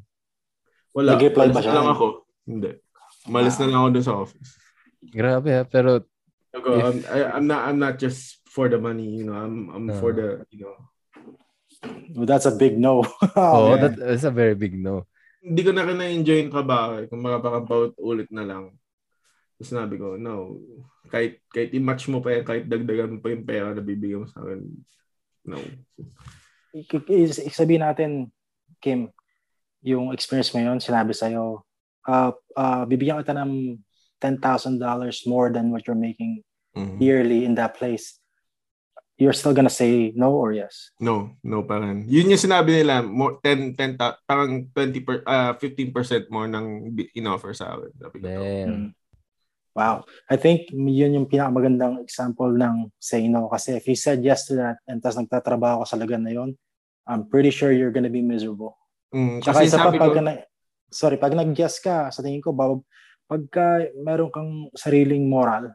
[0.92, 1.16] Wala.
[1.16, 1.76] Nag-reply ba siya?
[1.76, 2.06] lang ako.
[2.44, 2.70] Hindi.
[3.28, 4.50] Umalis na lang ako doon sa office.
[5.06, 6.02] grabe ha, pero
[6.56, 9.36] Ako, If- I'm, I, I'm not I'm not just for the money, you know.
[9.36, 10.00] I'm I'm Uh.
[10.00, 10.76] for the, you know.
[12.16, 13.04] Well, that's a big no.
[13.36, 13.86] oh, yeah.
[13.86, 15.04] that, that's a very big no.
[15.46, 16.90] Hindi ko na rin na-enjoy yung trabaho.
[16.98, 17.06] eh.
[17.06, 18.74] Kung makapakabout ulit na lang.
[19.54, 20.58] Tapos sinabi ko, no.
[21.06, 24.28] Kahit, kahit i-match mo pa yan, kahit dagdagan mo pa yung pera na bibigyan mo
[24.28, 24.60] sa akin.
[25.46, 25.62] No.
[27.54, 28.10] Sabihin natin,
[28.82, 29.08] Kim,
[29.86, 31.62] yung experience mo yun, sinabi sa'yo,
[32.04, 33.78] uh, uh, bibigyan kita ng
[34.18, 34.82] $10,000
[35.30, 36.42] more than what you're making
[36.76, 37.00] Mhm.
[37.00, 38.20] yearly in that place.
[39.16, 40.92] You're still gonna say no or yes?
[41.00, 42.04] No, no pa rin.
[42.04, 46.92] Yun yung sinabi nila, more, 10, 10, ta- parang 20 per, ah, 15% more ng
[47.16, 47.92] in-offer sa akin.
[47.96, 48.28] Sabi ko.
[48.28, 48.92] Mm.
[49.76, 50.04] Wow.
[50.28, 53.48] I think yun yung pinakamagandang example ng say no.
[53.48, 56.56] Kasi if you said yes to that and tas nagtatrabaho ka sa lagan na yun,
[57.04, 58.76] I'm pretty sure you're gonna be miserable.
[59.12, 60.32] Mm, Tsaka kasi isa pa, sabi pag, ko, na,
[60.88, 62.82] sorry, pag nag-guess ka, sa tingin ko, bab,
[63.28, 65.70] pagka meron kang sariling moral,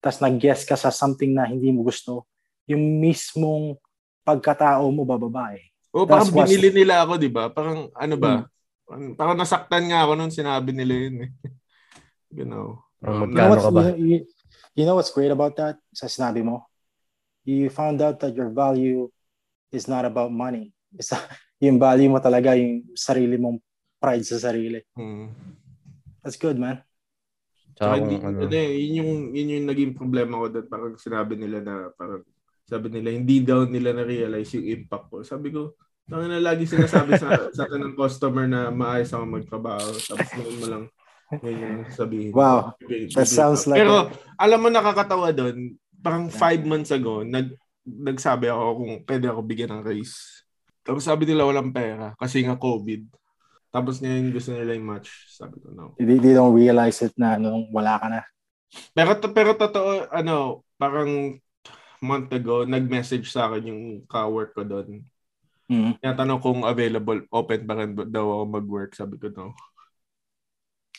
[0.00, 2.30] tas nag-guess ka sa something na hindi mo gusto,
[2.70, 3.74] yung mismong
[4.22, 5.66] pagkatao mo bababa eh.
[5.90, 7.50] oh, parang that's what's- binili nila ako, di ba?
[7.50, 8.46] Parang, ano ba?
[8.86, 9.14] Hmm.
[9.18, 11.30] Parang, nasaktan nga ako nung sinabi nila yun eh.
[12.38, 12.78] you know.
[13.02, 13.90] Um, You know, ka ba?
[13.98, 14.22] you,
[14.78, 15.82] you- know what's great about that?
[15.90, 16.62] Sa sinabi mo?
[17.42, 19.10] You found out that your value
[19.74, 20.70] is not about money.
[20.94, 21.10] It's,
[21.64, 23.58] yung value mo talaga, yung sarili mong
[23.98, 24.80] pride sa sarili.
[24.94, 25.58] mm.
[26.20, 26.84] That's good, man.
[27.80, 31.64] Tsaka hindi, ano, eh, yun yung yun yung naging problema ko doon parang sinabi nila
[31.64, 32.20] na parang
[32.70, 35.26] sabi nila hindi daw nila na realize yung impact ko.
[35.26, 35.74] Sabi ko,
[36.10, 40.56] ang na lagi sinasabi sa sa akin ng customer na maayos ako magtrabaho tapos ngayon
[40.58, 40.84] mo lang
[41.30, 42.30] ngayon yung sabihin.
[42.34, 42.74] Wow.
[43.14, 47.54] That sounds like Pero alam mo nakakatawa doon, parang five months ago nag
[47.86, 50.46] nagsabi ako kung pwede ako bigyan ng raise.
[50.82, 53.06] Tapos sabi nila walang pera kasi nga COVID.
[53.70, 55.10] Tapos ngayon gusto nila yung match.
[55.30, 55.94] Sabi ko, no.
[55.94, 58.22] They, they don't realize it na nung wala ka na.
[58.94, 61.38] Pero pero totoo ano, parang
[62.00, 65.04] month ago nag-message sa akin yung ka-work ko doon.
[65.70, 66.00] Mm.
[66.02, 68.92] Tinatanong kung available, open pa rin ba daw ako mag-work.
[68.96, 69.54] Sabi ko, no.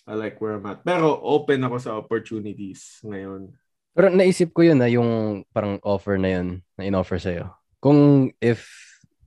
[0.08, 0.82] I like where I'm at.
[0.82, 3.52] Pero open ako sa opportunities ngayon.
[3.92, 7.52] Pero naisip ko yun na yung parang offer na yun na in-offer sa'yo.
[7.84, 8.66] Kung if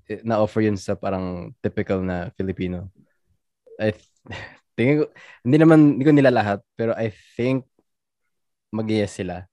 [0.08, 2.88] eh, na-offer yun sa parang typical na Filipino,
[3.76, 4.08] I th-
[4.76, 5.04] tingin ko,
[5.44, 7.68] hindi naman, hindi ko nila lahat, pero I think
[8.72, 9.46] mag-yes sila.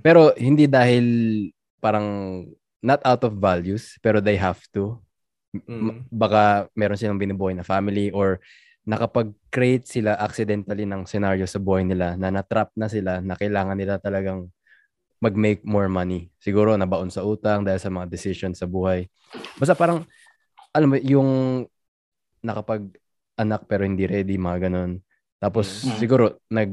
[0.00, 1.04] Pero hindi dahil
[1.80, 2.06] parang
[2.84, 5.00] not out of values, pero they have to.
[5.54, 6.10] M- Mm.
[6.10, 8.42] Baka meron silang binubuhay na family or
[8.84, 13.96] nakapag-create sila accidentally ng scenario sa buhay nila na natrap na sila na kailangan nila
[13.96, 14.50] talagang
[15.24, 16.28] mag-make more money.
[16.36, 19.08] Siguro nabaon sa utang dahil sa mga decisions sa buhay.
[19.56, 20.04] Basta parang,
[20.76, 21.64] alam mo, yung
[22.44, 25.00] nakapag-anak pero hindi ready, mga ganun.
[25.40, 25.96] Tapos Mm.
[25.96, 26.70] siguro nag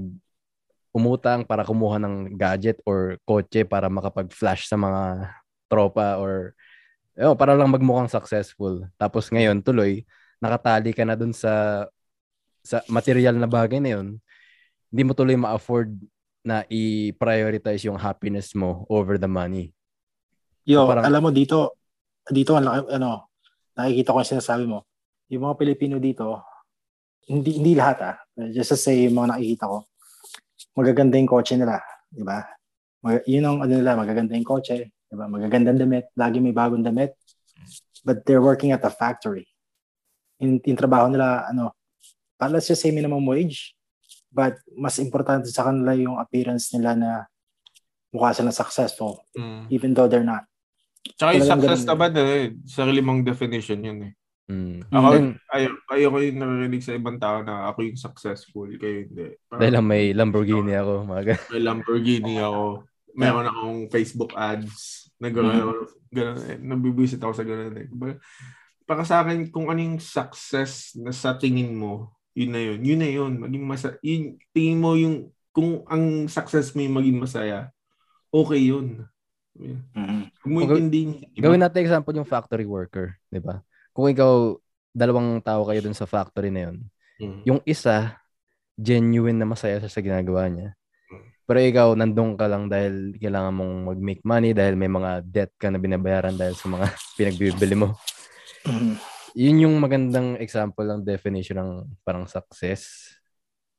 [0.91, 5.31] umutang para kumuha ng gadget or kotse para makapag-flash sa mga
[5.71, 6.51] tropa or
[7.15, 8.83] oh, para lang magmukhang successful.
[8.99, 10.03] Tapos ngayon tuloy
[10.43, 11.85] nakatali ka na dun sa
[12.61, 14.19] sa material na bagay na yun.
[14.91, 15.95] Hindi mo tuloy ma-afford
[16.43, 19.71] na i-prioritize yung happiness mo over the money.
[20.65, 21.77] Yo, So, parang- alam mo dito,
[22.29, 23.29] dito ang laki- ano,
[23.77, 24.85] nakikita ko yung sinasabi mo.
[25.31, 26.41] Yung mga Pilipino dito,
[27.29, 28.17] hindi hindi lahat ah.
[28.51, 29.77] Just to say yung mga nakikita ko,
[30.77, 32.43] magaganda yung kotse nila, di ba?
[33.01, 35.27] Mag, yun ang ano nila, magaganda yung kotse, di ba?
[35.27, 37.15] Magagandang damit, lagi may bagong damit.
[38.01, 39.45] But they're working at a factory.
[40.41, 41.77] In, in trabaho nila, ano,
[42.39, 43.77] pa- let's just say minimum wage,
[44.33, 47.11] but mas importante sa kanila yung appearance nila na
[48.11, 49.71] mukha silang successful Mm.
[49.71, 50.43] even though they're not.
[51.15, 54.13] Tsaka yung success naman eh, sarili mong definition yun eh.
[54.51, 54.83] Mm.
[54.91, 59.07] Ako, Then, ayo, kayo ko yung naririnig sa ibang tao na ako yung successful, kayo
[59.07, 59.39] hindi.
[59.47, 61.21] Parang dahil lang may Lamborghini ako, mga
[61.55, 62.63] may Lamborghini ako.
[63.15, 65.07] Meron akong Facebook ads.
[65.23, 67.87] Nagkaroon ganun, eh, nabibisit ako sa ganun eh.
[68.83, 72.79] Para sa akin, kung ano yung success na sa tingin mo, yun na yun.
[72.83, 73.31] Yun na yun.
[73.39, 77.71] Maging masa yun, tingin mo yung, kung ang success mo yung maging masaya,
[78.27, 79.07] okay yun.
[79.55, 80.31] Mhm.
[80.43, 80.79] Kung mo Okay.
[80.79, 81.51] intindihin, di ba?
[81.51, 83.63] Gawin natin example yung factory worker, di ba?
[83.91, 84.55] Kung ikaw,
[84.91, 86.77] dalawang tao kayo dun sa factory na yun,
[87.21, 87.41] Mm.
[87.45, 88.17] yung isa,
[88.73, 90.73] genuine na masaya siya sa ginagawa niya.
[91.45, 95.67] Pero ikaw, nandun ka lang dahil kailangan mong mag-make money dahil may mga debt ka
[95.67, 96.85] na binabayaran dahil sa mga
[97.19, 97.93] pinagbibili mo.
[98.65, 98.95] Mhm.
[99.35, 103.13] Yun yung magandang example ng definition ng parang success.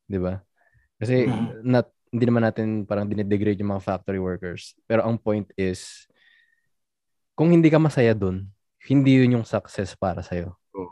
[0.07, 0.39] Di ba?
[1.01, 1.65] Kasi Mhm.
[1.65, 4.77] not, hindi naman natin parang dinidegrade yung mga factory workers.
[4.85, 6.05] Pero ang point is,
[7.33, 8.53] kung hindi ka masaya dun,
[8.89, 10.55] hindi yun yung success para sa'yo.
[10.75, 10.91] Oo.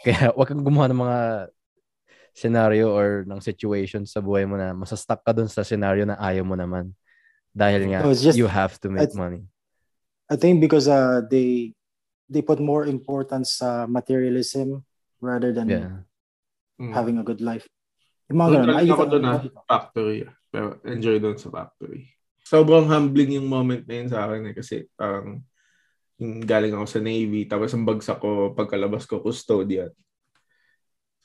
[0.00, 1.18] Kaya wag kang gumawa ng mga
[2.32, 6.44] scenario or ng situation sa buhay mo na masastuck ka dun sa scenario na ayaw
[6.44, 6.92] mo naman.
[7.50, 9.42] Dahil nga, No, just- you have to make I- money.
[10.26, 11.70] I think because uh they
[12.26, 14.82] they put more importance sa materialism
[15.22, 16.02] rather than Yeah.
[16.82, 16.90] Mm.
[16.92, 17.64] having a good life.
[18.28, 18.66] Yung mga ganun.
[18.74, 20.18] Nakikita ako ko- doon ah, factory.
[20.26, 20.34] ah.
[20.50, 22.10] Pero enjoy doon sa factory.
[22.42, 24.54] Sobrang humbling yung moment na yun sa akin eh.
[24.54, 25.40] Kasi parang
[26.16, 29.92] yung galing ako sa Navy, tapos ang bagsak ko, pagkalabas ko, custodian.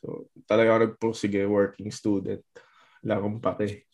[0.02, 2.44] So, talaga ako nagpursige, working student.
[3.06, 3.88] Wala akong pake.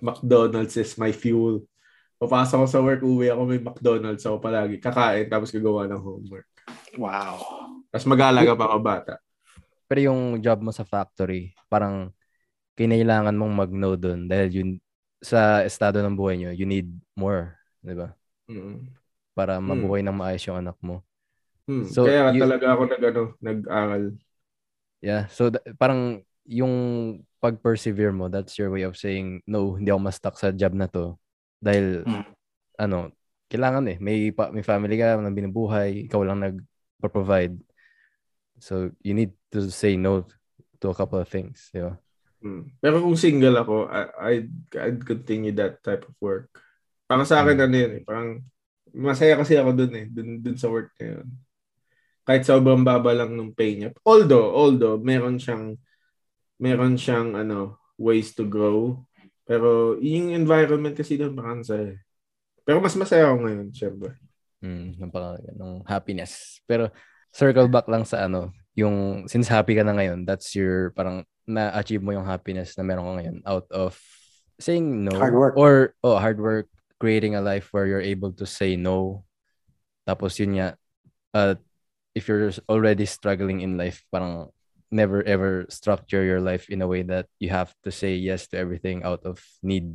[0.00, 1.62] McDonald's is my fuel.
[2.18, 4.80] Papasok ko sa work, uwi ako, may McDonald's ako palagi.
[4.80, 6.48] Kakain, tapos gagawa ng homework.
[6.96, 7.38] Wow.
[7.92, 9.14] Tapos mag-aalaga pa ako bata.
[9.86, 12.10] Pero yung job mo sa factory, parang
[12.74, 14.70] kinailangan mong mag-no dun dahil yun
[15.22, 18.12] sa estado ng buhay nyo, you need more, di ba?
[18.50, 19.03] Mm.
[19.34, 21.02] Para mabuhay ng maayos yung anak mo.
[21.66, 21.84] Hmm.
[21.90, 24.04] So, Kaya you- talaga ako nag, ano, nag-aral.
[25.02, 25.26] Yeah.
[25.28, 26.74] So, da- parang yung
[27.42, 31.18] pag-persevere mo, that's your way of saying, no, hindi ako ma-stuck sa job na to.
[31.60, 32.24] Dahil, Mm.
[32.78, 32.98] ano,
[33.50, 33.96] kailangan eh.
[34.00, 37.58] May, pa- may family ka na binubuhay, ikaw lang nag-provide.
[38.60, 40.24] So, you need to say no
[40.80, 41.68] to a couple of things.
[41.74, 41.96] Di ba?
[42.44, 42.68] Hmm.
[42.76, 44.00] Pero kung single ako, I,
[44.36, 46.52] I'd, I'd continue that type of work.
[47.08, 47.64] Para sa akin, Hmm.
[47.64, 48.28] ano yun eh, parang
[48.94, 51.28] masaya kasi ako dun eh, dun, dun sa work na yun.
[52.24, 53.90] Kahit sobrang baba lang ng pay niya.
[54.06, 55.76] Although, although, meron siyang,
[56.56, 59.04] meron siyang, ano, ways to grow.
[59.44, 61.92] Pero, yung environment kasi doon, parang saya.
[61.92, 62.00] eh.
[62.64, 64.16] Pero mas masaya ako ngayon, syempre.
[64.64, 65.12] Mm, ng,
[65.52, 66.64] ng happiness.
[66.64, 66.88] Pero,
[67.28, 72.00] circle back lang sa ano, yung, since happy ka na ngayon, that's your, parang, na-achieve
[72.00, 73.92] mo yung happiness na meron ka ngayon out of
[74.56, 75.12] saying no.
[75.12, 75.54] Hard work.
[75.60, 79.24] Or, oh, hard work, creating a life where you're able to say no.
[80.06, 80.68] Tapos yun nga,
[81.34, 81.54] uh,
[82.14, 84.54] if you're already struggling in life, parang
[84.94, 88.54] never ever structure your life in a way that you have to say yes to
[88.54, 89.90] everything out of need.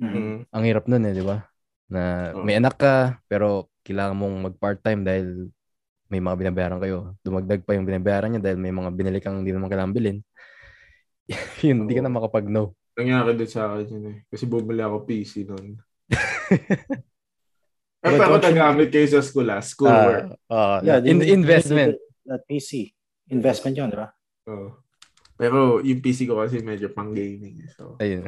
[0.00, 0.16] Mhm.
[0.16, 0.38] Mm.
[0.48, 1.44] Ang hirap nun eh, di ba?
[1.92, 2.40] Na Oo.
[2.40, 5.52] may anak ka, pero kailangan mong mag-part-time dahil
[6.08, 6.98] may mga binabayaran kayo.
[7.20, 10.18] Dumagdag pa yung binabayaran niya dahil may mga binili kang hindi naman kailangan bilhin.
[11.64, 12.76] yun, hindi ka na makapag-no.
[12.92, 14.16] Nangyari din sa akin yun eh.
[14.28, 15.80] Kasi bumili ako PC noon.
[18.02, 20.34] Eh, pero nagamit kayo sa school ah, school work.
[20.50, 21.94] Ah, Yeah, in- investment.
[22.26, 22.90] That PC.
[23.30, 24.10] Investment yun, di ba?
[24.50, 24.82] Oo.
[25.38, 27.62] Pero yung PC ko kasi medyo pang gaming.
[27.78, 27.94] So.
[28.02, 28.26] Ayun.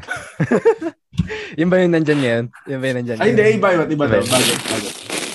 [1.59, 2.45] yun ba yung nandyan ngayon?
[2.71, 4.89] Yun ba yung nandyan Ay, hindi, iba, iba, iba, iba, bago, bago.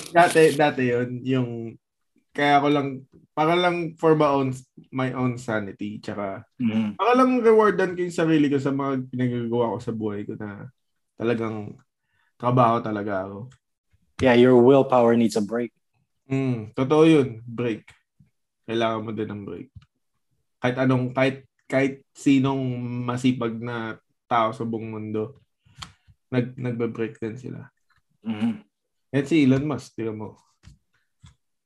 [0.09, 1.49] Dati, dati yun, yung,
[2.31, 2.87] kaya ko lang,
[3.35, 4.49] para lang for my own,
[4.91, 6.95] my own sanity, tsaka, Mhm.
[6.95, 10.67] para lang rewardan ko yung sarili ko sa mga pinagagawa ko sa buhay ko na
[11.19, 11.75] talagang
[12.39, 13.51] trabaho talaga ako.
[14.23, 15.75] Yeah, your willpower needs a break.
[16.31, 17.83] Mm, totoo yun, break.
[18.63, 19.67] Kailangan mo din ng break.
[20.63, 23.99] Kahit anong, kahit, kahit sinong masipag na
[24.31, 25.43] tao sa buong mundo,
[26.31, 27.67] nag, nagbe-break din sila.
[28.23, 28.63] Mhm.
[29.09, 30.29] Yan si Elon Musk, tingnan mo.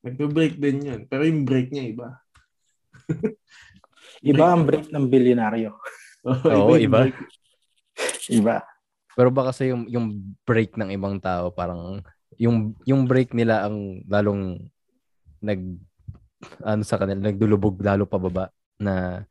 [0.04, 1.02] Nagbe-break din yun.
[1.08, 2.10] Pero yung break niya iba.
[4.24, 5.76] Iba ang break ng bilyonaryo.
[6.28, 7.00] Oo, yung iba.
[7.08, 7.18] break.
[8.32, 8.64] Iba.
[9.14, 12.02] Pero baka kasi yung, yung break ng ibang tao, parang,
[12.38, 14.58] yung, yung break nila ang lalong
[15.44, 15.62] nag,
[16.66, 18.50] ano sa kanila, nagdulubog lalo pababa
[18.82, 19.24] na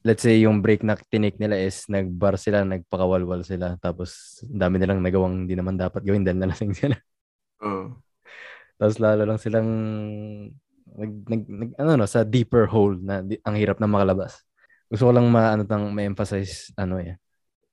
[0.00, 5.04] let's say yung break na tinik nila is nagbar sila, nagpakawalwal sila, tapos dami nilang
[5.04, 6.96] nagawang hindi naman dapat gawin dahil nalasing sila.
[7.60, 8.00] Oo.
[8.80, 9.68] Tapos lalo lang silang
[10.96, 14.40] nag, nag, nag ano no, sa deeper hole na di, ang hirap na makalabas.
[14.88, 17.20] Gusto ko lang ma ano tang ma-emphasize ano eh.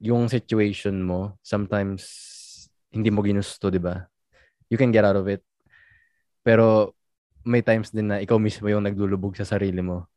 [0.03, 2.05] Yung situation mo, sometimes
[2.93, 4.05] hindi mo ginusto, 'di ba?
[4.69, 5.41] You can get out of it.
[6.43, 6.95] Pero
[7.47, 10.07] may times din na ikaw mismo yung naglulubog sa sarili mo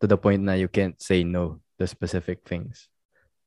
[0.00, 2.88] to the point na you can't say no to specific things.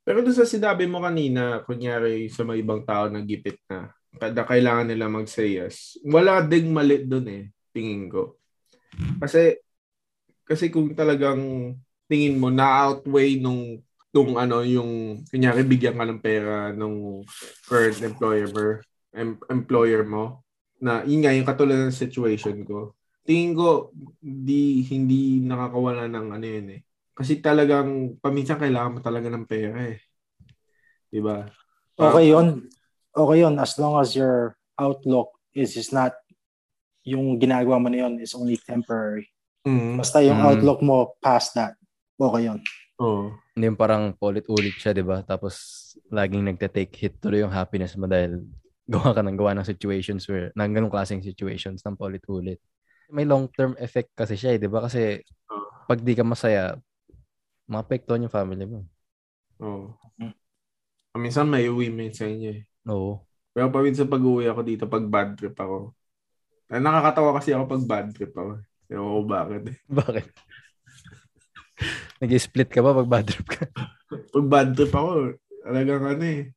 [0.01, 4.43] Pero doon sa sinabi mo kanina, kunyari sa mga ibang tao na gipit na, kada
[4.45, 5.97] kailangan nila mag-say yes.
[6.01, 8.41] Wala ding mali doon eh, tingin ko.
[9.21, 9.61] Kasi,
[10.43, 11.73] kasi kung talagang
[12.09, 13.79] tingin mo na-outweigh nung
[14.12, 17.24] nung ano yung kunyari bigyan ka ng pera nung
[17.64, 18.66] current employer mo,
[19.16, 20.43] em, employer mo
[20.84, 22.91] na yun nga yung katulad ng situation ko
[23.24, 26.82] tingin ko di hindi nakakawala ng ano yun eh
[27.14, 29.99] kasi talagang paminsan kailangan mo talaga ng pera eh
[31.07, 31.45] di ba
[32.01, 32.66] Okay yun.
[33.14, 36.16] Okay yun as long as your outlook is is not
[37.05, 39.30] yung ginagawa mo na yun is only temporary.
[39.68, 39.97] mm.
[40.01, 40.47] Basta yung Mm.
[40.49, 41.74] outlook mo past that.
[42.18, 42.59] Okay yun.
[42.97, 43.34] oh.
[43.52, 45.22] Hindi yung parang paulit-ulit siya, di ba?
[45.24, 45.56] Tapos
[46.08, 48.47] laging nagte-take hit tuloy yung happiness mo dahil
[48.91, 52.60] gawa ka ng gawa ng situations where, ng ganong klaseng situations ng paulit-ulit.
[53.12, 54.84] May long-term effect kasi siya, eh, di ba?
[54.88, 55.20] Kasi
[55.52, 55.68] Oh.
[55.84, 56.80] pag di ka masaya,
[57.68, 58.88] maapektuhan yung family mo.
[59.60, 59.91] oh.
[60.20, 60.34] Mm.
[61.20, 63.22] minsan may uwi minsan niya eh Oo.
[63.52, 65.91] Pero paminsan pag uwi ako dito, pag bad trip ako.
[66.72, 68.64] Eh, nakakatawa kasi ako pag bad trip ako.
[68.88, 69.62] Ewan ko bakit.
[69.99, 70.28] Bakit?
[72.22, 73.63] Nag-split ka ba pag bad trip ka?
[74.36, 76.51] Pag bad trip ako, talagang ano eh.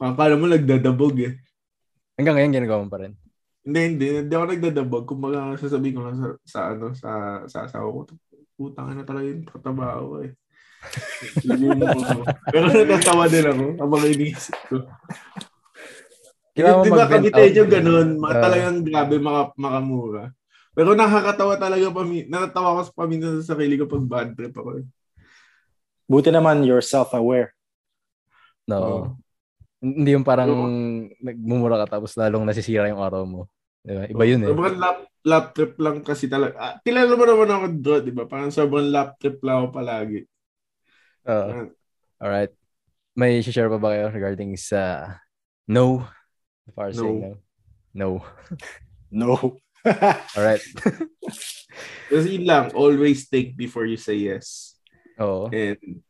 [0.00, 1.34] Akala mo nagdadabog eh.
[2.16, 3.12] Hanggang ngayon ginagawa mo pa rin.
[3.60, 4.06] Hindi, hindi.
[4.24, 5.04] Hindi ako nagdadabog.
[5.04, 7.10] Kung mga sasabihin ko lang sa, sa ano, sa,
[7.44, 8.00] sa asawa ko,
[8.56, 10.32] putang na talaga yung trabaho ko eh.
[11.92, 12.24] Ako.
[12.48, 14.76] Pero natatawa din ako habang iniisip ko.
[16.56, 18.40] Kailangan mo ba kami tayo ganun, Ah.
[18.40, 20.24] talagang grabe maka, makamura.
[20.70, 24.86] Pero nakakatawa talaga pami, natatawa ko sa paminsan sa sarili ko pag bad trip ako.
[26.06, 27.54] Buti naman you're self-aware.
[28.66, 28.78] No.
[28.78, 29.02] Oo.
[29.80, 30.68] Hindi yung parang Oo.
[31.18, 33.40] nagmumura ka tapos lalong nasisira yung araw mo.
[33.80, 34.04] Di ba?
[34.06, 34.48] Iba yun eh.
[34.52, 36.54] Sobrang lap, lap trip lang kasi talaga.
[36.60, 38.28] Ah, kilala mo naman ako doon, di ba?
[38.28, 40.20] Parang sobrang lap trip lang ako palagi.
[41.26, 41.48] Oo.
[41.50, 41.66] Ah,
[42.20, 42.52] alright.
[43.16, 45.12] May share pa ba kayo regarding sa
[45.66, 46.04] no?
[46.68, 47.02] As far as No.
[47.02, 47.20] saying
[47.96, 48.22] no.
[49.10, 49.28] No.
[49.84, 49.92] No.
[50.36, 50.64] Alright.
[52.12, 54.76] Kasi yun lang, always think before you say yes.
[55.16, 55.48] Oo.
[55.48, 56.02] And,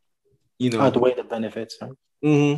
[0.59, 1.77] you know, Outweigh the benefits.
[1.79, 1.95] Right?
[2.23, 2.55] mhm.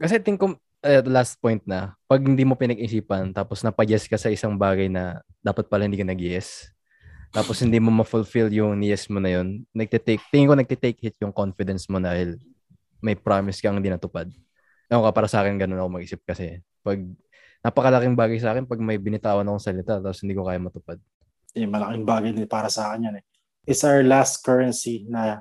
[0.00, 4.20] Kasi think ko, eh, the last point na, pag hindi mo pinag-isipan, tapos napag-yes ka
[4.20, 6.68] sa isang bagay na dapat pala hindi ka nag-yes,
[7.32, 11.32] tapos hindi mo ma-fulfill yung yes mo na yun, nagtitake, tingin ko nagtitake hit yung
[11.32, 12.36] confidence mo dahil
[13.00, 14.28] may promise kang hindi natupad.
[14.92, 16.60] Ewan ka, para sa akin, ganun ako mag-isip kasi.
[16.84, 17.00] Pag,
[17.64, 21.00] napakalaking bagay sa akin pag may binitawan akong salita tapos hindi ko kaya matupad.
[21.56, 23.24] Yung malaking bagay din para sa akin yan eh.
[23.64, 25.40] It's our last currency na,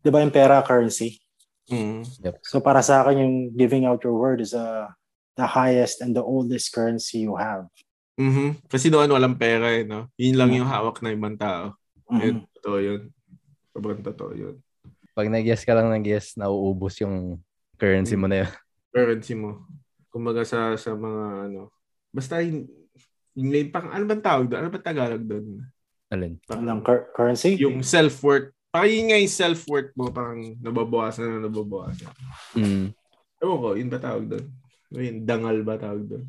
[0.00, 1.20] di ba yung pera currency?
[1.68, 2.08] Mhm.
[2.40, 4.88] So para sa akin yung giving out your word is uh,
[5.36, 7.68] the highest and the oldest currency you have.
[8.16, 8.64] Mhm.
[8.64, 10.08] Kasi noon walang pera eh, no?
[10.16, 11.76] Yun lang yung hawak ng ibang tao.
[12.08, 12.20] Mhm.
[12.24, 13.02] And totoo yun.
[13.76, 14.56] Sobrang totoo yun.
[15.12, 17.36] Pag nag-yes ka lang nag-yes, nauubos yung
[17.76, 18.50] currency mo na yun.
[18.94, 19.66] Currency mo.
[20.14, 21.74] Kumbaga sa sa mga ano.
[22.14, 22.70] Basta yung,
[23.34, 24.62] yung may pang ano bang tawag doon?
[24.62, 25.66] Ano ba Tagalog doon?
[26.14, 26.38] Alin?
[26.46, 27.58] Walang cur- currency?
[27.58, 28.54] Yung self-worth.
[28.70, 32.14] Parang yun nga yung self-worth mo, parang nababawasan na nababawasan.
[32.54, 32.94] Mm.
[33.42, 34.46] Ewan ko, yun ba tawag doon?
[34.94, 35.16] Yun?
[35.26, 36.24] Dangal ba tawag doon?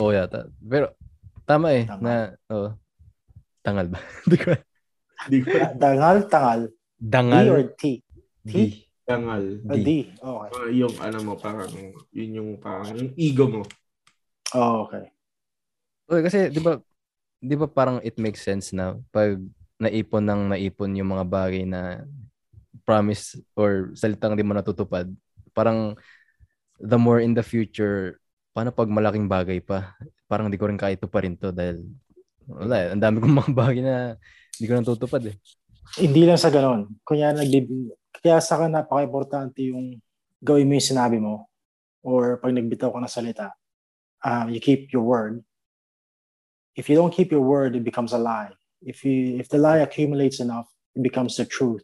[0.00, 0.48] Oo yata.
[0.60, 0.96] Pero,
[1.44, 1.84] tama eh.
[1.84, 2.04] Tangal.
[2.04, 2.14] Na,
[2.52, 2.72] oh,
[3.60, 4.00] tangal ba?
[4.24, 4.48] Hindi ko.
[5.28, 5.50] Di ko.
[5.76, 6.60] Dangal, tangal.
[6.96, 7.46] D Dangal.
[7.52, 8.00] or T?
[8.40, 8.85] D.
[9.06, 9.62] Dangal.
[9.70, 10.10] Uh, D.
[10.18, 10.48] Okay.
[10.50, 11.70] Parang yung ano mo, parang
[12.10, 13.62] yun yung parang yung ego mo.
[14.50, 15.06] Oh, okay.
[16.06, 16.78] Okay, kasi, di ba,
[17.38, 19.38] di ba parang it makes sense na pag
[19.78, 22.02] naipon ng naipon yung mga bagay na
[22.86, 25.06] promise or salitang di mo natutupad,
[25.54, 25.94] parang
[26.82, 28.18] the more in the future,
[28.54, 29.94] paano pag malaking bagay pa?
[30.26, 31.82] Parang di ko rin kaya ito pa rin to dahil
[32.46, 32.88] wala eh.
[32.94, 33.96] Ang dami kong mga bagay na
[34.56, 35.36] di ko natutupad eh.
[35.94, 36.98] Hindi lang sa ganon.
[37.06, 40.02] Kaya, naglib- kaya sa akin napaka-importante yung
[40.42, 41.46] gawin mo yung sinabi mo
[42.02, 43.46] or pag nagbitaw ka ng salita,
[44.26, 45.46] uh, you keep your word.
[46.76, 48.52] If you don't keep your word, it becomes a lie.
[48.84, 51.82] If you if the lie accumulates enough, it becomes the truth.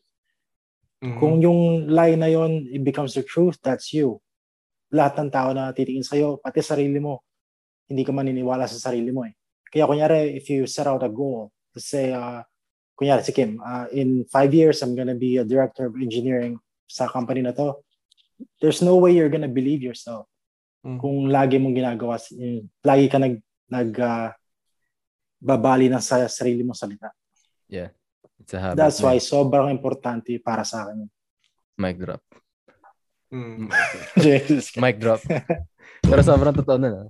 [1.03, 1.19] Mhm.
[1.19, 4.21] Kung yung lie na yon, it becomes the truth, that's you.
[4.93, 7.25] Lahat ng tao na titingin sa'yo, pati sarili mo,
[7.89, 9.35] hindi ka maniniwala sa sarili mo eh.
[9.67, 12.45] Kaya kunyari, if you set out a goal, let's say, uh,
[12.95, 17.09] kunyari si Kim, uh, in five years, I'm gonna be a director of engineering sa
[17.09, 17.81] company na to.
[18.61, 20.27] There's no way you're gonna believe yourself
[20.83, 20.99] Mhm.
[20.99, 23.39] kung lagi mong ginagawa, yung, lagi ka nag,
[23.71, 24.29] nag uh,
[25.39, 27.11] babali ng sa sarili mong salita.
[28.43, 28.75] It's a habit.
[28.75, 31.07] That's na why sobrang importante para sa akin.
[31.79, 32.23] Mic drop.
[33.33, 33.71] Mhm.
[34.21, 34.77] Jesus.
[34.77, 35.23] Mic drop.
[36.05, 37.09] Pero sobrang totoo na.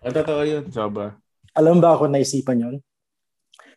[0.00, 1.18] Ang totoo yun, sobra.
[1.52, 2.76] Alam ba ako naisipan yon?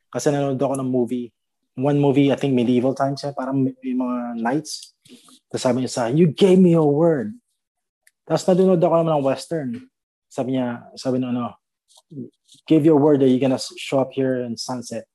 [0.08, 1.34] Kasi nanonood ako ng movie.
[1.82, 4.94] One movie, I think medieval times, eh, parang may, may mga knights.
[5.50, 7.36] Tapos sabi niya sa you gave me a word.
[8.24, 9.70] Tapos nanonood ako naman ng western.
[10.32, 11.60] Sabi niya, sabi na ano,
[12.70, 15.10] give your word that you're gonna show up here in sunset.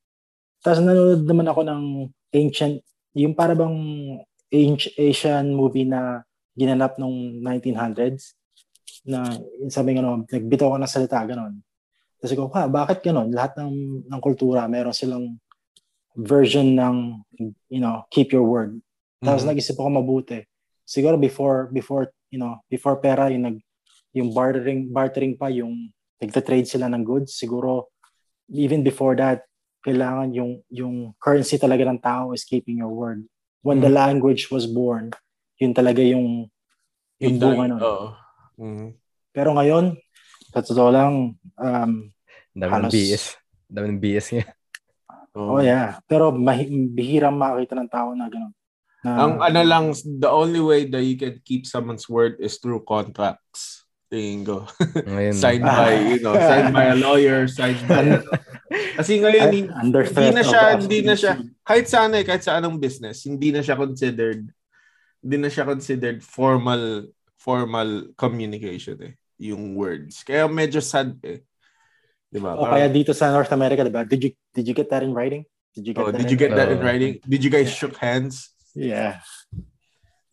[0.61, 1.83] Tapos nanonood naman ako ng
[2.35, 2.83] ancient,
[3.17, 3.79] yung para bang
[4.53, 6.21] ancient Asian movie na
[6.57, 8.37] ginanap nung 1900s
[9.07, 9.39] na
[9.71, 11.63] sabi nga no, nagbitaw ko ng salita, ganon.
[12.17, 13.31] Kasi ko, ha, bakit ganon?
[13.31, 15.39] Lahat ng, ng kultura, meron silang
[16.17, 16.97] version ng,
[17.69, 18.81] you know, keep your word.
[19.21, 19.53] Tapos Mhm.
[19.53, 20.41] nag-isip ako mabuti.
[20.83, 23.59] Siguro before, before, you know, before pera, yung, nag,
[24.17, 27.93] yung bartering, bartering pa, yung nagta-trade sila ng goods, siguro,
[28.49, 29.45] even before that,
[29.85, 33.29] kailangan yung, yung currency talaga ng tao is keeping your word.
[33.61, 33.99] When the Mhm.
[33.99, 35.13] language was born,
[35.61, 36.49] yun talaga yung,
[37.21, 37.83] yung Yun bunga nun.
[37.83, 38.07] Oo.
[38.57, 38.89] Mhm.
[39.37, 40.01] Pero ngayon,
[40.49, 41.13] sa totoo lang,
[41.61, 41.93] um,
[42.57, 43.25] Dami ng Halos- BS.
[43.69, 44.45] Ang Dami ng BS nga.
[45.37, 45.61] Oh Oo.
[45.61, 46.01] yeah.
[46.09, 48.53] Pero mahi- bihirang makakita ng tao na gano'n.
[49.05, 52.83] Na, Ang ano lang, the only way that you can keep someone's word is through
[52.83, 53.85] contracts.
[54.07, 54.67] Tingin ko.
[55.37, 55.77] Signed Ah.
[55.85, 58.23] by, you know, signed by a lawyer, signed by, ano.
[58.97, 61.33] Kasi ngayon, hindi na siya, hindi na siya,
[61.63, 64.43] kahit saan eh, kahit sa anong business, hindi na siya considered,
[65.23, 67.07] hindi na siya considered formal,
[67.37, 70.23] formal communication eh, yung words.
[70.23, 71.43] Kaya medyo sad eh.
[72.27, 72.59] Diba?
[72.59, 74.03] O kaya dito sa North America, diba?
[74.03, 75.47] Did you, did you get that in writing?
[75.73, 77.21] Did you get Oh, that did in- you get that in writing?
[77.23, 77.79] Did you guys Yeah.
[77.79, 78.51] shook hands?
[78.77, 79.21] Yeah.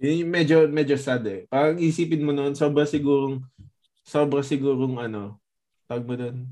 [0.03, 1.47] Yun yung medyo, medyo sad eh.
[1.47, 3.39] Parang isipin mo noon, sobra sigurong,
[4.03, 5.39] sobra sigurong ano,
[5.87, 6.43] tawag mo doon,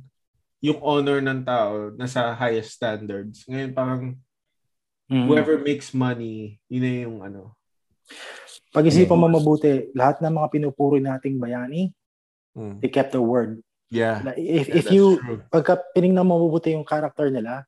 [0.61, 3.43] yung honor ng tao nasa highest standards.
[3.49, 4.03] Ngayon parang
[5.11, 5.27] Mm.
[5.27, 7.51] whoever makes money, yun na yung ano.
[8.71, 11.91] Pag-isipan mo mabuti, lahat ng mga pinupuri nating bayani,
[12.55, 12.79] Mm.
[12.79, 13.59] they kept their word.
[13.91, 14.23] Yeah.
[14.23, 15.43] Na If, Yeah, if you, true.
[15.51, 17.67] pagka pinignan mo mabuti yung character nila,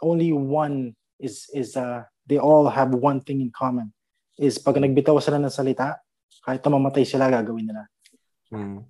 [0.00, 3.90] only one is, is uh, they all have one thing in common.
[4.38, 5.98] Is pag nagbitaw sila ng salita,
[6.46, 7.82] kahit na mamatay sila, gagawin nila.
[8.54, 8.86] Mm.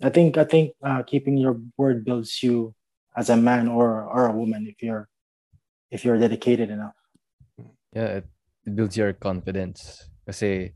[0.00, 2.72] I think, I think uh, keeping your word builds you
[3.16, 5.08] as a man or, or a woman if you're,
[5.92, 6.96] if you're dedicated enough.
[7.92, 8.26] yeah, it,
[8.64, 10.08] it builds your confidence.
[10.24, 10.72] Kasi,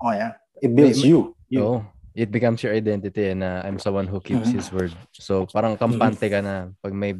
[0.00, 0.36] Oh yeah.
[0.60, 1.36] It builds May- you.
[1.48, 1.62] you.
[1.64, 1.80] oh,
[2.14, 4.92] it becomes your identity na I'm someone who keeps his word.
[5.12, 7.16] So, parang kampante ka na pag may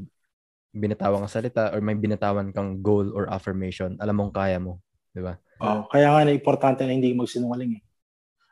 [0.72, 4.80] binatawan kang salita or may binatawan kang goal or affirmation, alam mong kaya mo.
[5.12, 5.40] Di ba?
[5.58, 7.84] Oh, kaya nga na importante na hindi magsinungaling eh.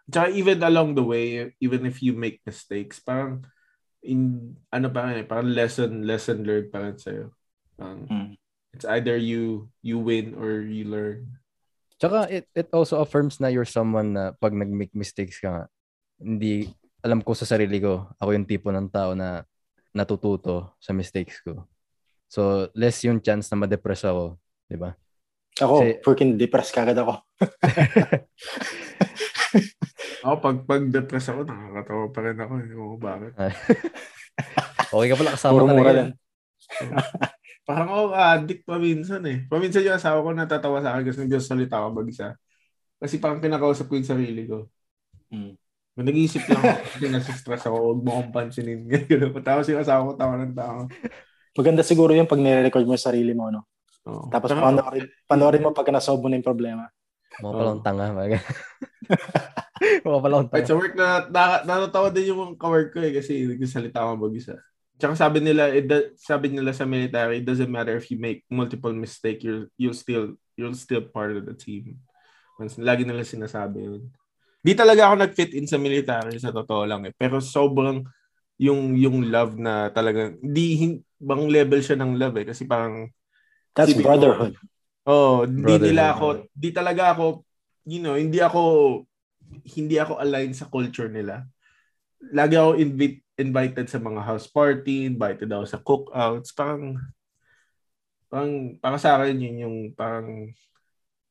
[0.07, 3.43] Tsaka even along the way, even if you make mistakes, parang
[4.07, 7.35] in ano pa eh, parang lesson lesson learned pa rin sa'yo.
[7.75, 8.31] Parang, Mm.
[8.77, 11.41] It's either you you win or you learn.
[11.97, 15.65] Tsaka it, it also affirms na you're someone na pag nag-make mistakes ka nga,
[16.21, 16.69] hindi,
[17.01, 19.45] alam ko sa sarili ko, ako yung tipo ng tao na
[19.93, 21.65] natututo sa mistakes ko.
[22.27, 24.37] So, less yung chance na ma-depress ako.
[24.67, 24.93] Di ba?
[25.57, 27.23] Ako, Kasi- freaking depressed kagad ako.
[30.27, 32.53] Ako, pag, pag depressed ako, nakakatawa pa rin ako.
[32.59, 33.33] Hindi ko bakit.
[34.87, 35.99] Okay ka pala kasama Mura-mura talaga.
[35.99, 36.11] lang.
[37.69, 39.43] Parang ako addict pa minsan eh.
[39.51, 42.39] Paminsan yung asawa ko natatawa sa akin kasi nagsasalita ako mag-isa.
[43.03, 44.71] Kasi parang kinakausap ko yung sarili ko.
[45.35, 45.59] Mm.
[45.97, 48.85] Nag-iisip lang ako kasi nasa-stress ako, huwag mo akong pansinin.
[49.09, 49.33] Ganun.
[49.41, 50.85] Tapos yung asawa ko, tawa ng tawa.
[51.57, 53.65] Maganda siguro yung pag nire-record mo yung sarili mo, no?
[54.05, 54.29] Oo.
[54.29, 56.85] Tapos Tsaka- panoorin, panoorin mo pagka nasolve mo na yung problema.
[57.41, 58.05] Mukha pala akong tanga.
[58.13, 58.45] mga-
[60.05, 60.71] Mukha pala akong Kahit tanga.
[60.71, 64.55] sa work na, na natatawa din yung mga kawork ko eh kasi nagsasalita ako mag-isa.
[64.97, 68.45] Tsaka sabi nila, it, do- sabi nila sa military, it doesn't matter if you make
[68.49, 72.01] multiple mistake, you'll, you'll still, you'll still part of the team.
[72.81, 74.03] Lagi nila sinasabi yun.
[74.67, 77.15] Di talaga ako nag-fit in sa military, sa totoo lang eh.
[77.15, 78.03] Pero sobrang
[78.59, 82.47] yung yung love na talaga, di, bang level siya ng love eh.
[82.51, 83.07] Kasi parang,
[83.79, 84.59] That's mo, brotherhood.
[85.07, 85.87] Oh, hindi Brotherhood.
[85.87, 87.47] nila ako, di talaga ako,
[87.87, 88.63] you know, hindi ako,
[89.79, 91.47] hindi ako aligned sa culture nila.
[92.35, 96.99] Lagi ako invite, invited sa mga house party, invited ako sa cookouts, parang,
[98.27, 100.51] parang, para sa akin, yun yung, parang,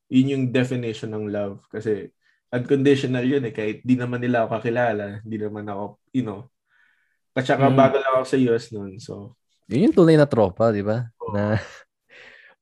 [0.08, 1.60] yun yung definition ng love.
[1.68, 2.16] Kasi,
[2.56, 6.48] unconditional yun eh, kahit di naman nila ako kakilala, di naman ako, you know,
[7.36, 7.76] at saka Mm.
[7.76, 9.36] bago lang ako sa US noon, so,
[9.68, 11.04] Yun yung tunay na tropa, di ba?
[11.30, 11.58] Na,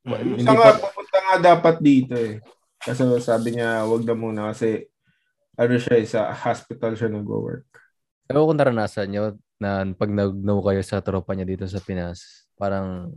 [0.03, 0.35] Mm.
[0.35, 2.43] Hindi nga, pa- pupunta nga dapat dito eh.
[2.75, 4.83] Kasi sabi niya, wag na muna kasi
[5.55, 7.63] ano siya eh, sa hospital siya nag-work.
[8.27, 9.23] ewan ko naranasan nyo
[9.55, 13.15] na pag nag-know kayo sa tropa niya dito sa Pinas, parang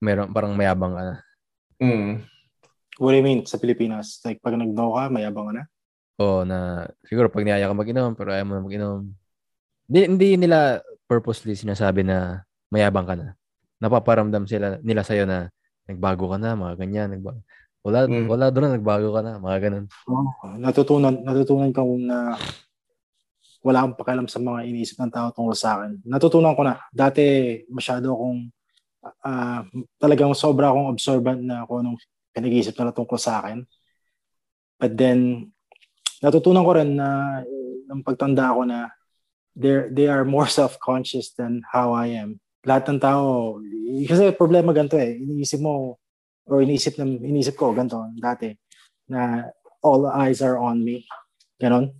[0.00, 1.16] meron parang mayabang ka na.
[1.76, 2.24] Mm.
[2.96, 4.24] What do you mean sa Pilipinas?
[4.24, 5.64] Like, pag nag-know ka, mayabang ka na?
[6.18, 9.06] O na siguro pag niyaya ka mag-inom pero ayaw mo na mag-inom.
[9.86, 12.42] Hindi, hindi nila purposely sinasabi na
[12.74, 13.38] mayabang ka na.
[13.78, 15.46] Napaparamdam sila nila sa'yo na
[15.86, 17.08] nagbago ka na, mga ganyan.
[17.14, 17.40] Nagbago.
[17.86, 18.26] Wala, Mm.
[18.26, 19.84] wala doon na nagbago ka na, mga ganun.
[20.10, 20.46] Oo.
[20.58, 22.34] natutunan, natutunan ko na
[23.62, 26.02] wala akong pakialam sa mga iniisip ng tao tungkol sa akin.
[26.02, 26.82] Natutunan ko na.
[26.90, 28.50] Dati masyado akong
[29.22, 29.62] ah,
[30.02, 31.98] talagang sobra akong observant na kung anong
[32.34, 33.62] pinag-iisip nila tungkol sa akin.
[34.78, 35.50] But then,
[36.22, 37.40] natutunan ko rin na
[37.88, 38.92] ng pagtanda ko na
[39.56, 42.38] they're, they are more self-conscious than how I am.
[42.66, 43.58] Lahat ng tao,
[44.06, 45.96] kasi problema ganito eh, iniisip mo,
[46.48, 48.52] or iniisip, ng, iniisip ko ganito dati,
[49.08, 49.46] na
[49.82, 51.06] all eyes are on me.
[51.58, 51.94] Ganon.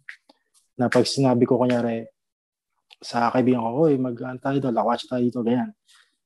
[0.78, 2.06] Na pag sinabi ko kunyari
[2.98, 5.70] sa kaibigan ko, Uy, mag ano tayo doon, lakwatch tayo dito, ganyan.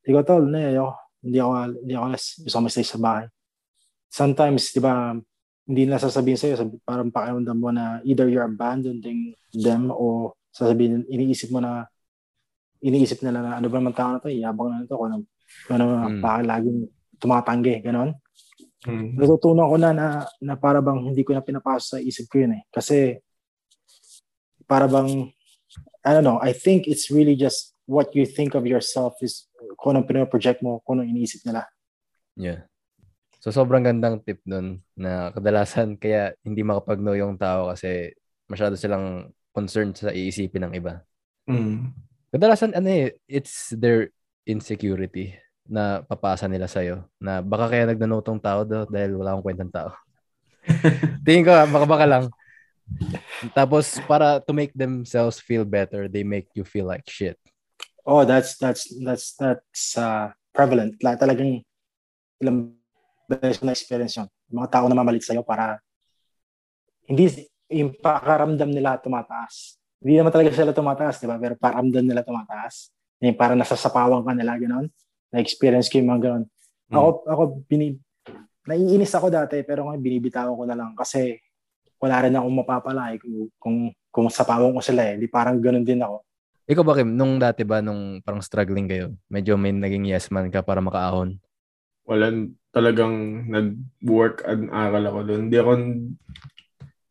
[0.03, 0.97] Hindi ko, tol, na, ayoko.
[1.23, 1.53] Hindi ako,
[1.87, 3.27] hindi ako, gusto ko stay sa bahay.
[4.11, 5.15] Sometimes, di ba,
[5.73, 11.09] hindi na sasabihin sa'yo, sabi, parang pakiramdam mo na either you're abandoning them o sasabihin,
[11.09, 11.89] iniisip mo na,
[12.85, 15.17] iniisip nila na ano ba naman tao na to, yabang na to, kung ano,
[15.73, 16.21] ano, Mm.
[16.21, 16.79] bakit laging
[17.17, 18.13] tumatanggi, ganon
[18.85, 19.17] Mm.
[19.17, 20.07] natutunan ko na na,
[20.43, 22.63] na para bang hindi ko na pinapasok sa isip ko yun eh.
[22.69, 23.17] Kasi
[24.67, 25.31] para bang,
[26.03, 29.47] I don't know, I think it's really just what you think of yourself is
[29.79, 31.65] kung anong pinaproject mo, kung anong iniisip nila.
[32.35, 32.67] Yeah.
[33.43, 38.15] So sobrang gandang tip nun na kadalasan kaya hindi makapag-no yung tao kasi
[38.47, 41.03] masyado silang concerned sa iisipin ng iba.
[41.51, 41.91] Mm.
[42.31, 44.15] Kadalasan ano eh, it's their
[44.47, 45.35] insecurity
[45.67, 47.03] na papasa nila sa'yo.
[47.19, 49.91] Na baka kaya nagnanotong tao do dahil wala akong kwentang tao.
[51.27, 52.25] Tingin ko, ah, baka baka lang.
[53.59, 57.35] Tapos para to make themselves feel better, they make you feel like shit.
[58.07, 60.99] Oh, that's that's that's that's uh, prevalent.
[61.03, 61.63] La, talagang
[62.43, 62.75] ilang
[63.39, 64.29] beses na experience yun.
[64.53, 65.81] Mga tao na mamalit sa'yo para
[67.09, 69.81] hindi yung pakaramdam nila tumataas.
[70.03, 71.39] Hindi naman talaga sila tumataas, di ba?
[71.39, 72.91] Pero paramdam nila tumataas.
[73.23, 74.87] Yung para nasasapawan ka nila, gano'n.
[75.31, 76.45] Na-experience ko yung mga gano'n.
[76.93, 77.97] Ako, ako, bini,
[78.69, 81.41] naiinis ako dati, pero ngayon binibitawan ko na lang kasi
[82.03, 83.79] wala rin akong mapapala eh, kung, kung,
[84.11, 85.17] kung sapawan ko sila eh.
[85.17, 86.27] Di parang gano'n din ako.
[86.67, 90.51] Ikaw ba, Kim, nung dati ba, nung parang struggling kayo, medyo may naging yes man
[90.51, 91.39] ka para makaahon?
[92.13, 95.41] Walang talagang nag-work an aral ako doon.
[95.49, 95.73] Hindi ako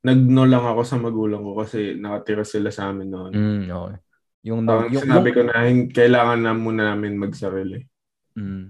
[0.02, 3.32] nagno lang ako sa magulang ko kasi nakatira sila sa amin noon.
[3.34, 3.98] Mm, okay.
[4.42, 7.86] Yung, Parang yung, sinabi yung, ko na hin- kailangan na muna namin magsarili.
[8.34, 8.66] mm,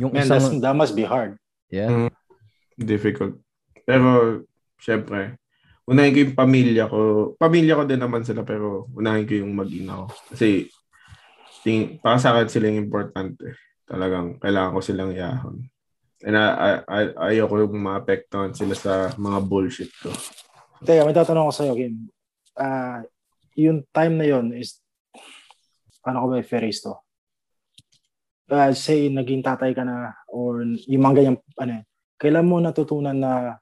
[0.00, 1.36] yung Man, isang, that must be hard.
[1.68, 2.08] yeah,
[2.80, 3.36] Difficult.
[3.84, 4.40] Pero,
[4.80, 5.36] syempre,
[5.84, 6.98] unahin ko yung pamilya ko.
[7.36, 10.06] Pamilya ko din naman sila, pero unahin ko yung mag-ina ko.
[10.32, 10.72] Kasi,
[11.60, 13.52] ting, para sa akin sila yung importante.
[13.90, 15.66] Talagang, kailangan ko silang iahon.
[16.22, 17.00] And I, I, I,
[17.34, 20.14] ayoko yung maapektuhan sila sa mga bullshit ko.
[20.86, 22.06] Teka, may tatanong ko sa'yo, Kim.
[22.54, 23.02] Ah,
[23.58, 24.78] yung time na yon is,
[25.98, 26.94] paano ko ba i-phrase to?
[28.46, 31.82] Uh, say, naging tatay ka na, or yung mga ganyang, ano,
[32.14, 33.58] kailan mo natutunan na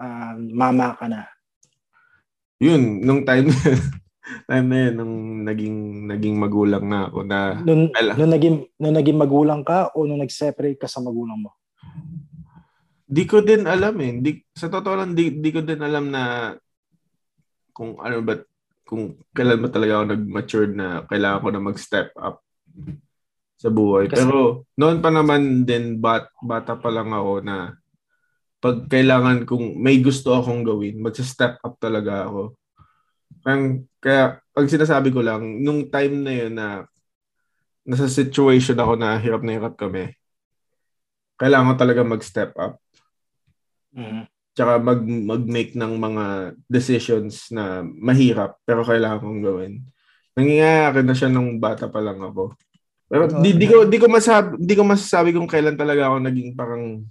[0.00, 1.28] ah, mama ka na?
[2.56, 3.52] Yun, nung time
[4.46, 5.14] time na yun, nung
[5.46, 8.14] naging, naging magulang na ako na, Nung, Kailan?
[8.18, 11.54] nung, naging, nung naging magulang ka o nung nag-separate ka sa magulang mo?
[13.06, 14.18] di ko din alam eh.
[14.18, 16.50] Di, sa totoo lang, di, di ko din alam na
[17.70, 18.34] kung ano ba,
[18.82, 22.42] kung kailan ba talaga ako nag-mature na kailangan ko na mag-step up
[23.54, 24.10] sa buhay.
[24.10, 27.78] Kasi- Pero noon pa naman din, bat, bata pa lang ako na
[28.58, 32.58] pag kailangan kung may gusto akong gawin, mag-step up talaga ako.
[33.46, 33.56] Kaya,
[34.02, 36.68] kaya pag sinasabi ko lang, nung time na yun na
[37.86, 40.10] nasa situation ako na hirap na hirap kami,
[41.38, 42.82] kailangan ko talaga mag-step up.
[43.94, 44.26] Mhm.
[44.56, 46.24] Tsaka mag, mag-make ng mga
[46.64, 49.84] decisions na mahirap pero kailangan kong gawin.
[50.32, 52.56] Nangyayari na siya nung bata pa lang ako.
[53.06, 56.58] Pero di, di ko di ko masabi di ko masasabi kung kailan talaga ako naging
[56.58, 57.06] parang,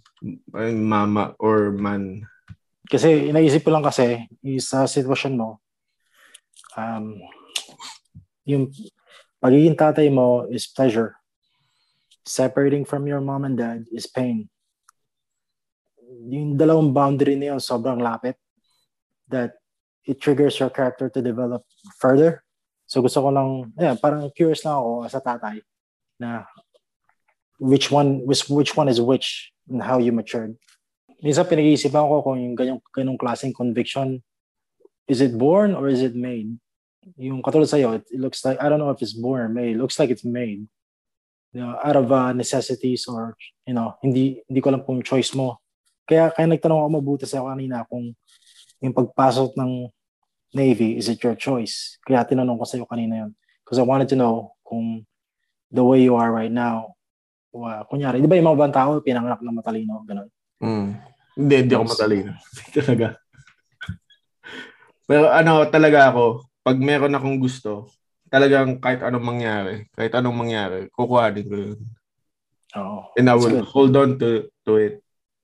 [0.51, 2.26] parang mama or man.
[2.86, 4.26] Kasi inaisip ko lang kasi,
[4.61, 5.61] sa sitwasyon mo,
[6.76, 7.19] um,
[8.45, 8.69] yung
[9.41, 11.15] pagiging tatay mo is pleasure.
[12.26, 14.49] Separating from your mom and dad is pain.
[16.26, 18.38] Yung dalawang boundary na yun, sobrang lapit
[19.30, 19.57] that
[20.05, 21.65] it triggers your character to develop
[21.97, 22.45] further.
[22.86, 25.61] So gusto ko lang, yeah, parang curious lang ako as a tatay
[26.21, 26.45] na
[27.57, 30.53] which one which, which one is which and how you matured.
[31.26, 34.21] Minsan pinag-iisipan ko kung yung ganyang, ganyang klaseng conviction,
[35.09, 36.57] is it born or is it made?
[37.21, 39.77] Yung katulad sa'yo, it, it looks like, I don't know if it's born or made.
[39.77, 40.65] It looks like it's made.
[41.53, 45.31] You know, out of uh, necessities or, you know, hindi, hindi ko alam kung choice
[45.37, 45.61] mo.
[46.09, 48.13] Kaya, kaya nagtanong ako mabuti sa'yo kanina kung
[48.81, 49.89] yung pagpasok ng
[50.55, 51.99] Navy, is it your choice?
[52.03, 53.31] Kaya tinanong ko sa'yo kanina yun.
[53.63, 55.05] Because I wanted to know kung
[55.69, 56.95] the way you are right now,
[57.51, 60.29] wa, kunyari, di ba yung mga ibang tao, pinanganak na matalino, ganun.
[60.63, 60.89] Mm.
[61.35, 62.31] Hindi, hindi ako matalino.
[62.75, 63.07] talaga.
[65.05, 66.23] Pero ano, talaga ako,
[66.66, 67.93] pag meron akong gusto,
[68.26, 71.80] talagang kahit anong mangyari, kahit anong mangyari, kukuhanin ko yun.
[72.74, 72.99] Oo.
[73.13, 73.70] And I will good.
[73.70, 74.95] hold on to to it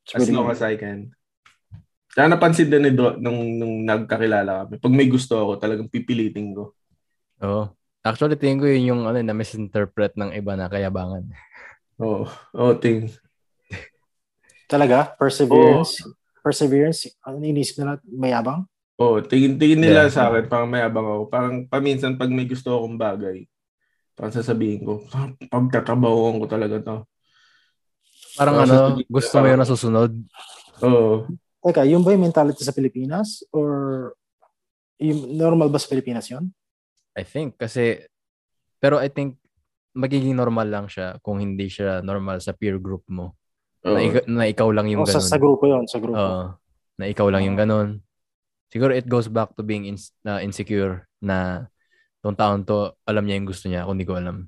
[0.02, 0.58] It's as long good.
[0.58, 1.14] as I can.
[2.12, 4.84] Kaya napansin din ni Do, nung, nung nagkakilala kami.
[4.84, 6.76] Pag may gusto ako, talagang pipilitin ko.
[7.46, 7.72] Oo.
[8.02, 11.24] Actually, tingin ko yun yung ano, na misinterpret ng iba na kayabangan.
[12.04, 12.28] Oo.
[12.52, 13.14] Oh, ting.
[14.68, 15.16] Talaga?
[15.16, 16.04] Perseverance?
[16.44, 17.08] Perseverance?
[17.24, 18.02] Ano inisip nila?
[18.04, 18.68] Mayabang?
[19.02, 20.14] Oh, tingin, tingin nila Yeah.
[20.14, 21.24] sa akin, parang may abang ako.
[21.26, 23.50] Parang paminsan pag may gusto akong bagay,
[24.14, 26.96] parang sasabihin ko, "Ah, pagtatrabahoan ko talaga to.
[28.38, 28.78] Parang Oo, ano,
[29.10, 30.12] gusto mo parang- yun nasusunod.
[30.82, 31.26] Oo.
[31.62, 33.42] Teka, yung ba yung mentality sa Pilipinas?
[33.50, 33.70] Or
[34.98, 36.54] yung normal ba sa Pilipinas yun?
[37.14, 37.58] I think.
[37.58, 38.06] Kasi,
[38.78, 39.42] pero I think,
[39.92, 43.34] magiging normal lang siya kung hindi siya normal sa peer group mo.
[43.84, 43.92] Oo.
[43.92, 45.28] Na, ikaw, na ikaw lang yung O sa, ganun.
[45.28, 46.16] sa grupo yun, sa grupo.
[46.16, 46.44] Oo.
[46.94, 47.98] na ikaw lang yung ganun.
[48.72, 51.68] Siguro it goes back to being ins- na insecure na
[52.24, 54.48] tong taon to, alam niya yung gusto niya, kung hindi ko alam.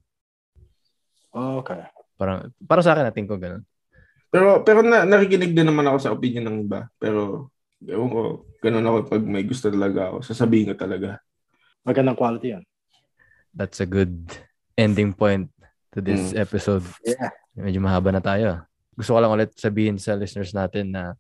[1.34, 1.84] okay.
[2.16, 3.66] Parang, para sa akin, natin ko ganun.
[4.34, 6.90] Pero pero na, nakikinig din naman ako sa opinion ng iba.
[6.98, 7.52] Pero
[7.86, 8.22] ewan ko,
[8.64, 10.18] ganun ako pag may gusto talaga ako.
[10.26, 11.22] Sasabihin ko talaga.
[11.86, 12.64] Magandang quality yun.
[13.54, 14.26] That's a good
[14.74, 15.54] ending point
[15.94, 16.42] to this Mm.
[16.42, 16.86] episode.
[17.06, 17.30] Yeah.
[17.54, 18.66] Medyo mahaba na tayo.
[18.98, 21.14] Gusto ko lang ulit sabihin sa listeners natin na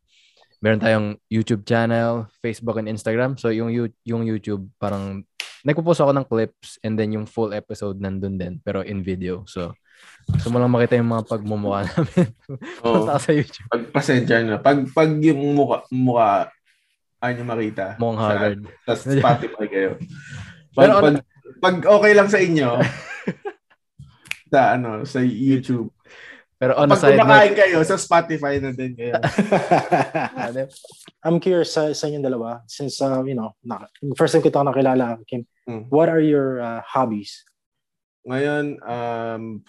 [0.64, 3.36] meron tayong YouTube channel, Facebook and Instagram.
[3.36, 3.68] So yung
[4.07, 5.28] yung YouTube parang
[5.68, 9.43] nagpo-post ako ng clips and then yung full episode nandun din pero in video.
[9.43, 9.76] So
[10.24, 12.28] gusto mo lang makita yung mga pagmumukha namin.
[12.88, 13.03] Oo.
[13.03, 13.68] Ka sa YouTube.
[13.68, 14.55] Pag pasensya na.
[14.59, 16.47] Pag, pag yung mukha, mukha
[17.20, 17.86] ay nyo makita.
[17.99, 18.59] Mukhang sa- haggard.
[18.88, 19.91] Sa Spotify kayo.
[20.76, 21.16] Pag, Pero ano- pag,
[21.61, 22.70] pag okay lang sa inyo,
[24.51, 25.93] sa ano, sa YouTube.
[26.64, 29.20] Pero on pag side note, kayo, sa Spotify na din kayo.
[30.47, 30.72] ano,
[31.20, 33.84] I'm curious sa, sa inyong dalawa since uh, you know, na,
[34.16, 35.43] first time kita nakilala, Kim.
[35.68, 35.91] Hmm.
[35.91, 37.43] What are your uh, hobbies?
[38.24, 39.68] Ngayon, um,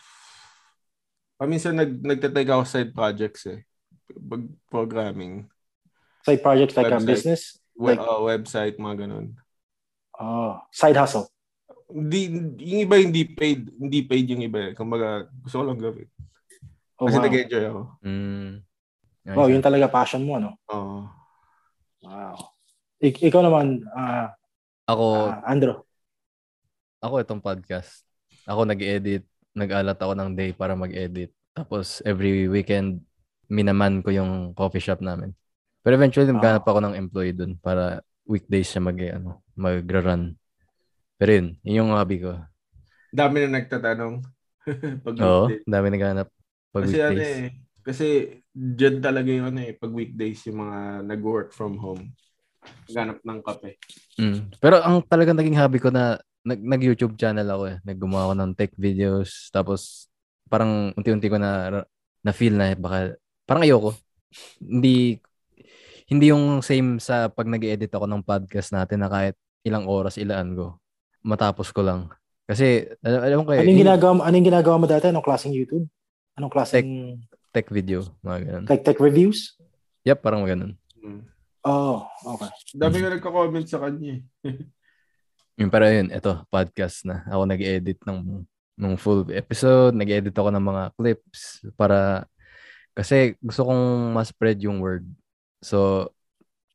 [1.34, 3.66] paminsan nag, nagtatake ako side projects eh.
[4.14, 5.51] Pag programming.
[6.22, 7.11] Side projects like a Website.
[7.11, 7.59] business?
[7.74, 9.34] We- Like- uh, website, mga ganun.
[10.14, 11.26] Oh, side hustle.
[11.90, 13.66] Hindi, yung iba hindi paid.
[13.82, 14.72] Hindi paid yung iba eh.
[14.78, 16.07] Kumbaga, gusto ko lang gawin.
[16.99, 17.24] Oh, Kasi wow.
[17.26, 17.80] nag-enjoy ako.
[18.07, 18.51] mm,
[19.24, 20.53] Wow, yun talaga passion mo, no?
[20.68, 21.09] Oo.
[22.05, 22.36] Wow.
[23.01, 24.28] Ik- ikaw naman, uh,
[24.84, 25.88] ako, uh, Andro.
[27.01, 28.05] ako itong podcast.
[28.45, 29.24] Ako nag-edit,
[29.57, 31.32] nag-alat ako ng day para mag-edit.
[31.57, 33.01] Tapos every weekend,
[33.49, 35.32] minaman ko yung coffee shop namin.
[35.80, 40.36] Pero eventually, maghanap ako ng employee dun para weekdays siya mag, ano, mag-run.
[41.16, 42.40] Pero yun, yun yung hobby ko.
[43.12, 44.20] Dami na nagtatanong.
[45.05, 46.28] pag Oo, dami naghanap
[46.74, 47.38] pag Kasi ano weekdays.
[47.38, 47.50] eh.
[47.84, 48.06] Kasi
[48.50, 49.72] dyan talaga yung ano eh.
[49.78, 52.10] Pag weekdays yung mga nag-work from home.
[52.90, 53.78] Ganap ng kape.
[54.18, 54.58] Mm.
[54.58, 57.76] Pero ang talagang naging hobby ko na nag, nag-YouTube channel ako eh.
[57.86, 59.54] Naggumawa ako ng tech videos.
[59.54, 60.10] Tapos
[60.50, 61.82] parang unti-unti ko na
[62.24, 63.14] na feel na eh, baka
[63.46, 63.94] parang ayoko.
[64.58, 65.20] Hindi
[66.08, 70.52] hindi yung same sa pag nag-edit ako ng podcast natin na kahit ilang oras ilaan
[70.52, 70.80] ko.
[71.24, 72.12] Matapos ko lang.
[72.44, 75.04] Kasi alam, alam ko eh, Anong yung ginagawa mo, anong ginagawa mo dati?
[75.08, 75.88] Anong klaseng YouTube?
[76.35, 77.22] Anong klaseng
[77.55, 78.64] tech video, mga ganun.
[78.66, 79.55] like tech reviews?
[80.03, 80.74] Yep, parang ganun.
[80.99, 81.22] Hmm.
[81.64, 82.51] Oh, okay.
[82.74, 84.22] Dami nga nagka-comment sa kanya eh.
[85.62, 87.22] Yung pero yun, ito, podcast na.
[87.30, 88.43] Ako nag-edit ng
[88.74, 92.26] ng full episode, nag-edit ako ng mga clips para
[92.91, 95.07] kasi gusto kong ma-spread yung word.
[95.62, 96.11] So,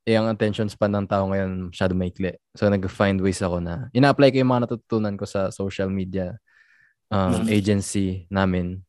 [0.07, 2.39] eh, ang attention span ng tao ngayon masyado maikli.
[2.55, 6.39] So, nag-find ways ako na ina-apply ko yung mga natutunan ko sa social media
[7.11, 7.51] um, Mhm.
[7.51, 8.79] agency namin,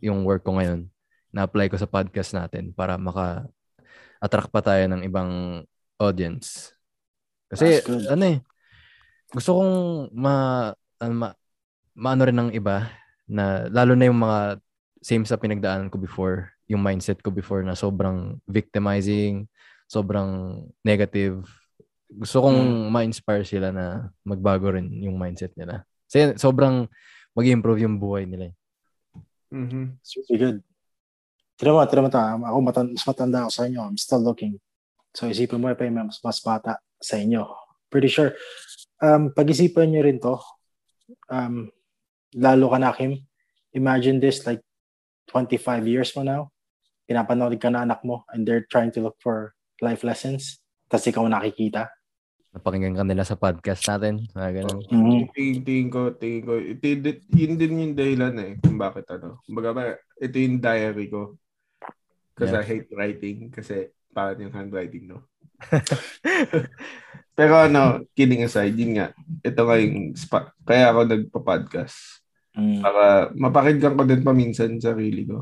[0.00, 0.88] yung work ko ngayon.
[1.30, 5.62] Na-apply ko sa podcast natin para maka-attract pa tayo ng ibang
[6.00, 6.74] audience.
[7.50, 8.38] Kasi, ano eh,
[9.30, 9.74] gusto kong
[10.14, 10.34] ma,
[10.98, 11.28] ano, ma,
[11.94, 12.90] maano rin ng iba
[13.30, 14.58] na lalo na yung mga
[15.00, 19.46] same sa pinagdaanan ko before, yung mindset ko before na sobrang victimizing,
[19.90, 21.42] sobrang negative.
[22.10, 25.86] Gusto kong ma-inspire sila na magbago rin yung mindset nila.
[26.10, 26.90] Kasi sobrang
[27.34, 28.50] mag-improve yung buhay nila.
[29.50, 29.98] Mhm.
[30.00, 30.58] It's really good.
[31.58, 32.38] Tira mo, tira mo ta.
[32.38, 33.82] Ako matan- mas matanda ako sa inyo.
[33.84, 34.56] I'm still looking.
[35.12, 37.44] So isipin mo pa yung mas, mas bata sa inyo.
[37.90, 38.38] Pretty sure.
[39.02, 40.38] Um, pag-isipan nyo rin to.
[41.28, 41.68] Um,
[42.38, 43.26] lalo ka na, Kim.
[43.74, 44.62] Imagine this like
[45.26, 46.50] 25 years from now.
[47.10, 50.62] Pinapanood ka na anak mo and they're trying to look for life lessons.
[50.86, 51.90] Tapos ikaw nakikita.
[52.50, 54.26] Napakinggan ka nila sa podcast natin.
[54.34, 54.80] Mga ganun.
[54.90, 55.20] Mhm.
[55.62, 56.82] Tingin, ko, tingin ko, ito,
[57.30, 59.38] yun- din yung dahilan eh, kung bakit ano.
[59.46, 59.82] Kumbaga ba,
[60.18, 61.38] ito yung diary ko.
[62.34, 62.62] Kasi Yeah.
[62.62, 65.30] I hate writing, kasi parang yung handwriting, no?
[67.38, 69.14] Pero ano, kidding aside, yun nga,
[69.46, 70.50] ito nga yung spot.
[70.66, 71.96] Kaya ako nagpa-podcast.
[72.58, 72.82] Mhm.
[72.82, 75.38] Para mapakinggan ko din paminsan sarili ko.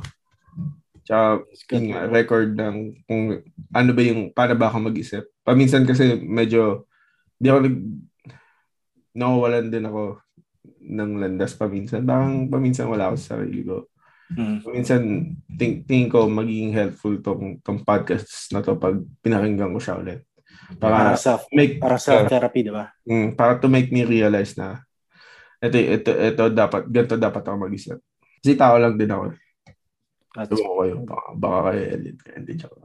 [1.09, 1.41] Tsaka,
[1.73, 2.77] yun nga, record ng
[3.09, 3.41] kung
[3.73, 5.25] ano ba yung, paano ba ako mag-isip.
[5.41, 6.85] Paminsan kasi medyo,
[7.39, 7.77] di ako nag,
[9.15, 10.03] nawawalan din ako
[10.83, 12.03] ng landas paminsan.
[12.03, 13.87] Parang paminsan wala ako sa sarili ko.
[14.35, 14.67] Mhm.
[14.67, 15.03] Paminsan,
[15.57, 20.21] ting, tingin ko magiging helpful tong, tong podcast na to pag pinakinggan ko siya ulit.
[20.77, 22.93] Para Para self make, para self therapy, di ba?
[23.09, 24.85] Mm, para to make me realize na
[25.59, 27.99] ito, ito, ito dapat, ganito dapat ako mag-isip.
[28.39, 29.35] Kasi tao lang din ako.
[30.39, 30.95] That's Ewan ko kayo.
[31.03, 32.17] Baka, baka kayo edit.
[32.31, 32.79] Hindi, joke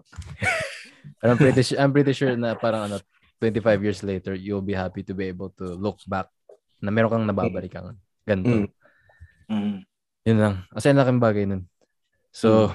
[1.24, 2.98] I'm pretty sure, I'm pretty sure na parang ano,
[3.44, 6.32] 25 years later, you'll be happy to be able to look back
[6.80, 8.00] na meron kang nababalikan.
[8.24, 8.48] Ganito.
[8.48, 8.70] Mm.
[9.52, 9.76] Mhm.
[10.24, 10.56] Yun lang.
[10.72, 11.68] Kasi ang laking bagay nun.
[12.32, 12.72] So,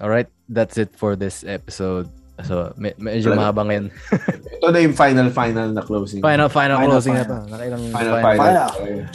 [0.00, 2.08] alright, that's it for this episode.
[2.44, 3.40] So, me- medyo Talaga.
[3.40, 3.86] mahaba ngayon.
[4.60, 6.20] Ito na yung final, final na closing.
[6.24, 7.28] Final, final, Final, closing final.
[7.28, 7.52] na to.
[7.52, 8.40] Nakailang Final, final.
[8.40, 8.68] final.
[8.72, 9.06] Final.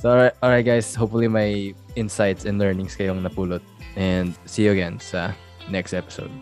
[0.00, 3.60] So, alright, alright guys, hopefully may insights and learnings kayong napulot.
[4.00, 5.36] And see you again sa
[5.68, 6.32] next episode.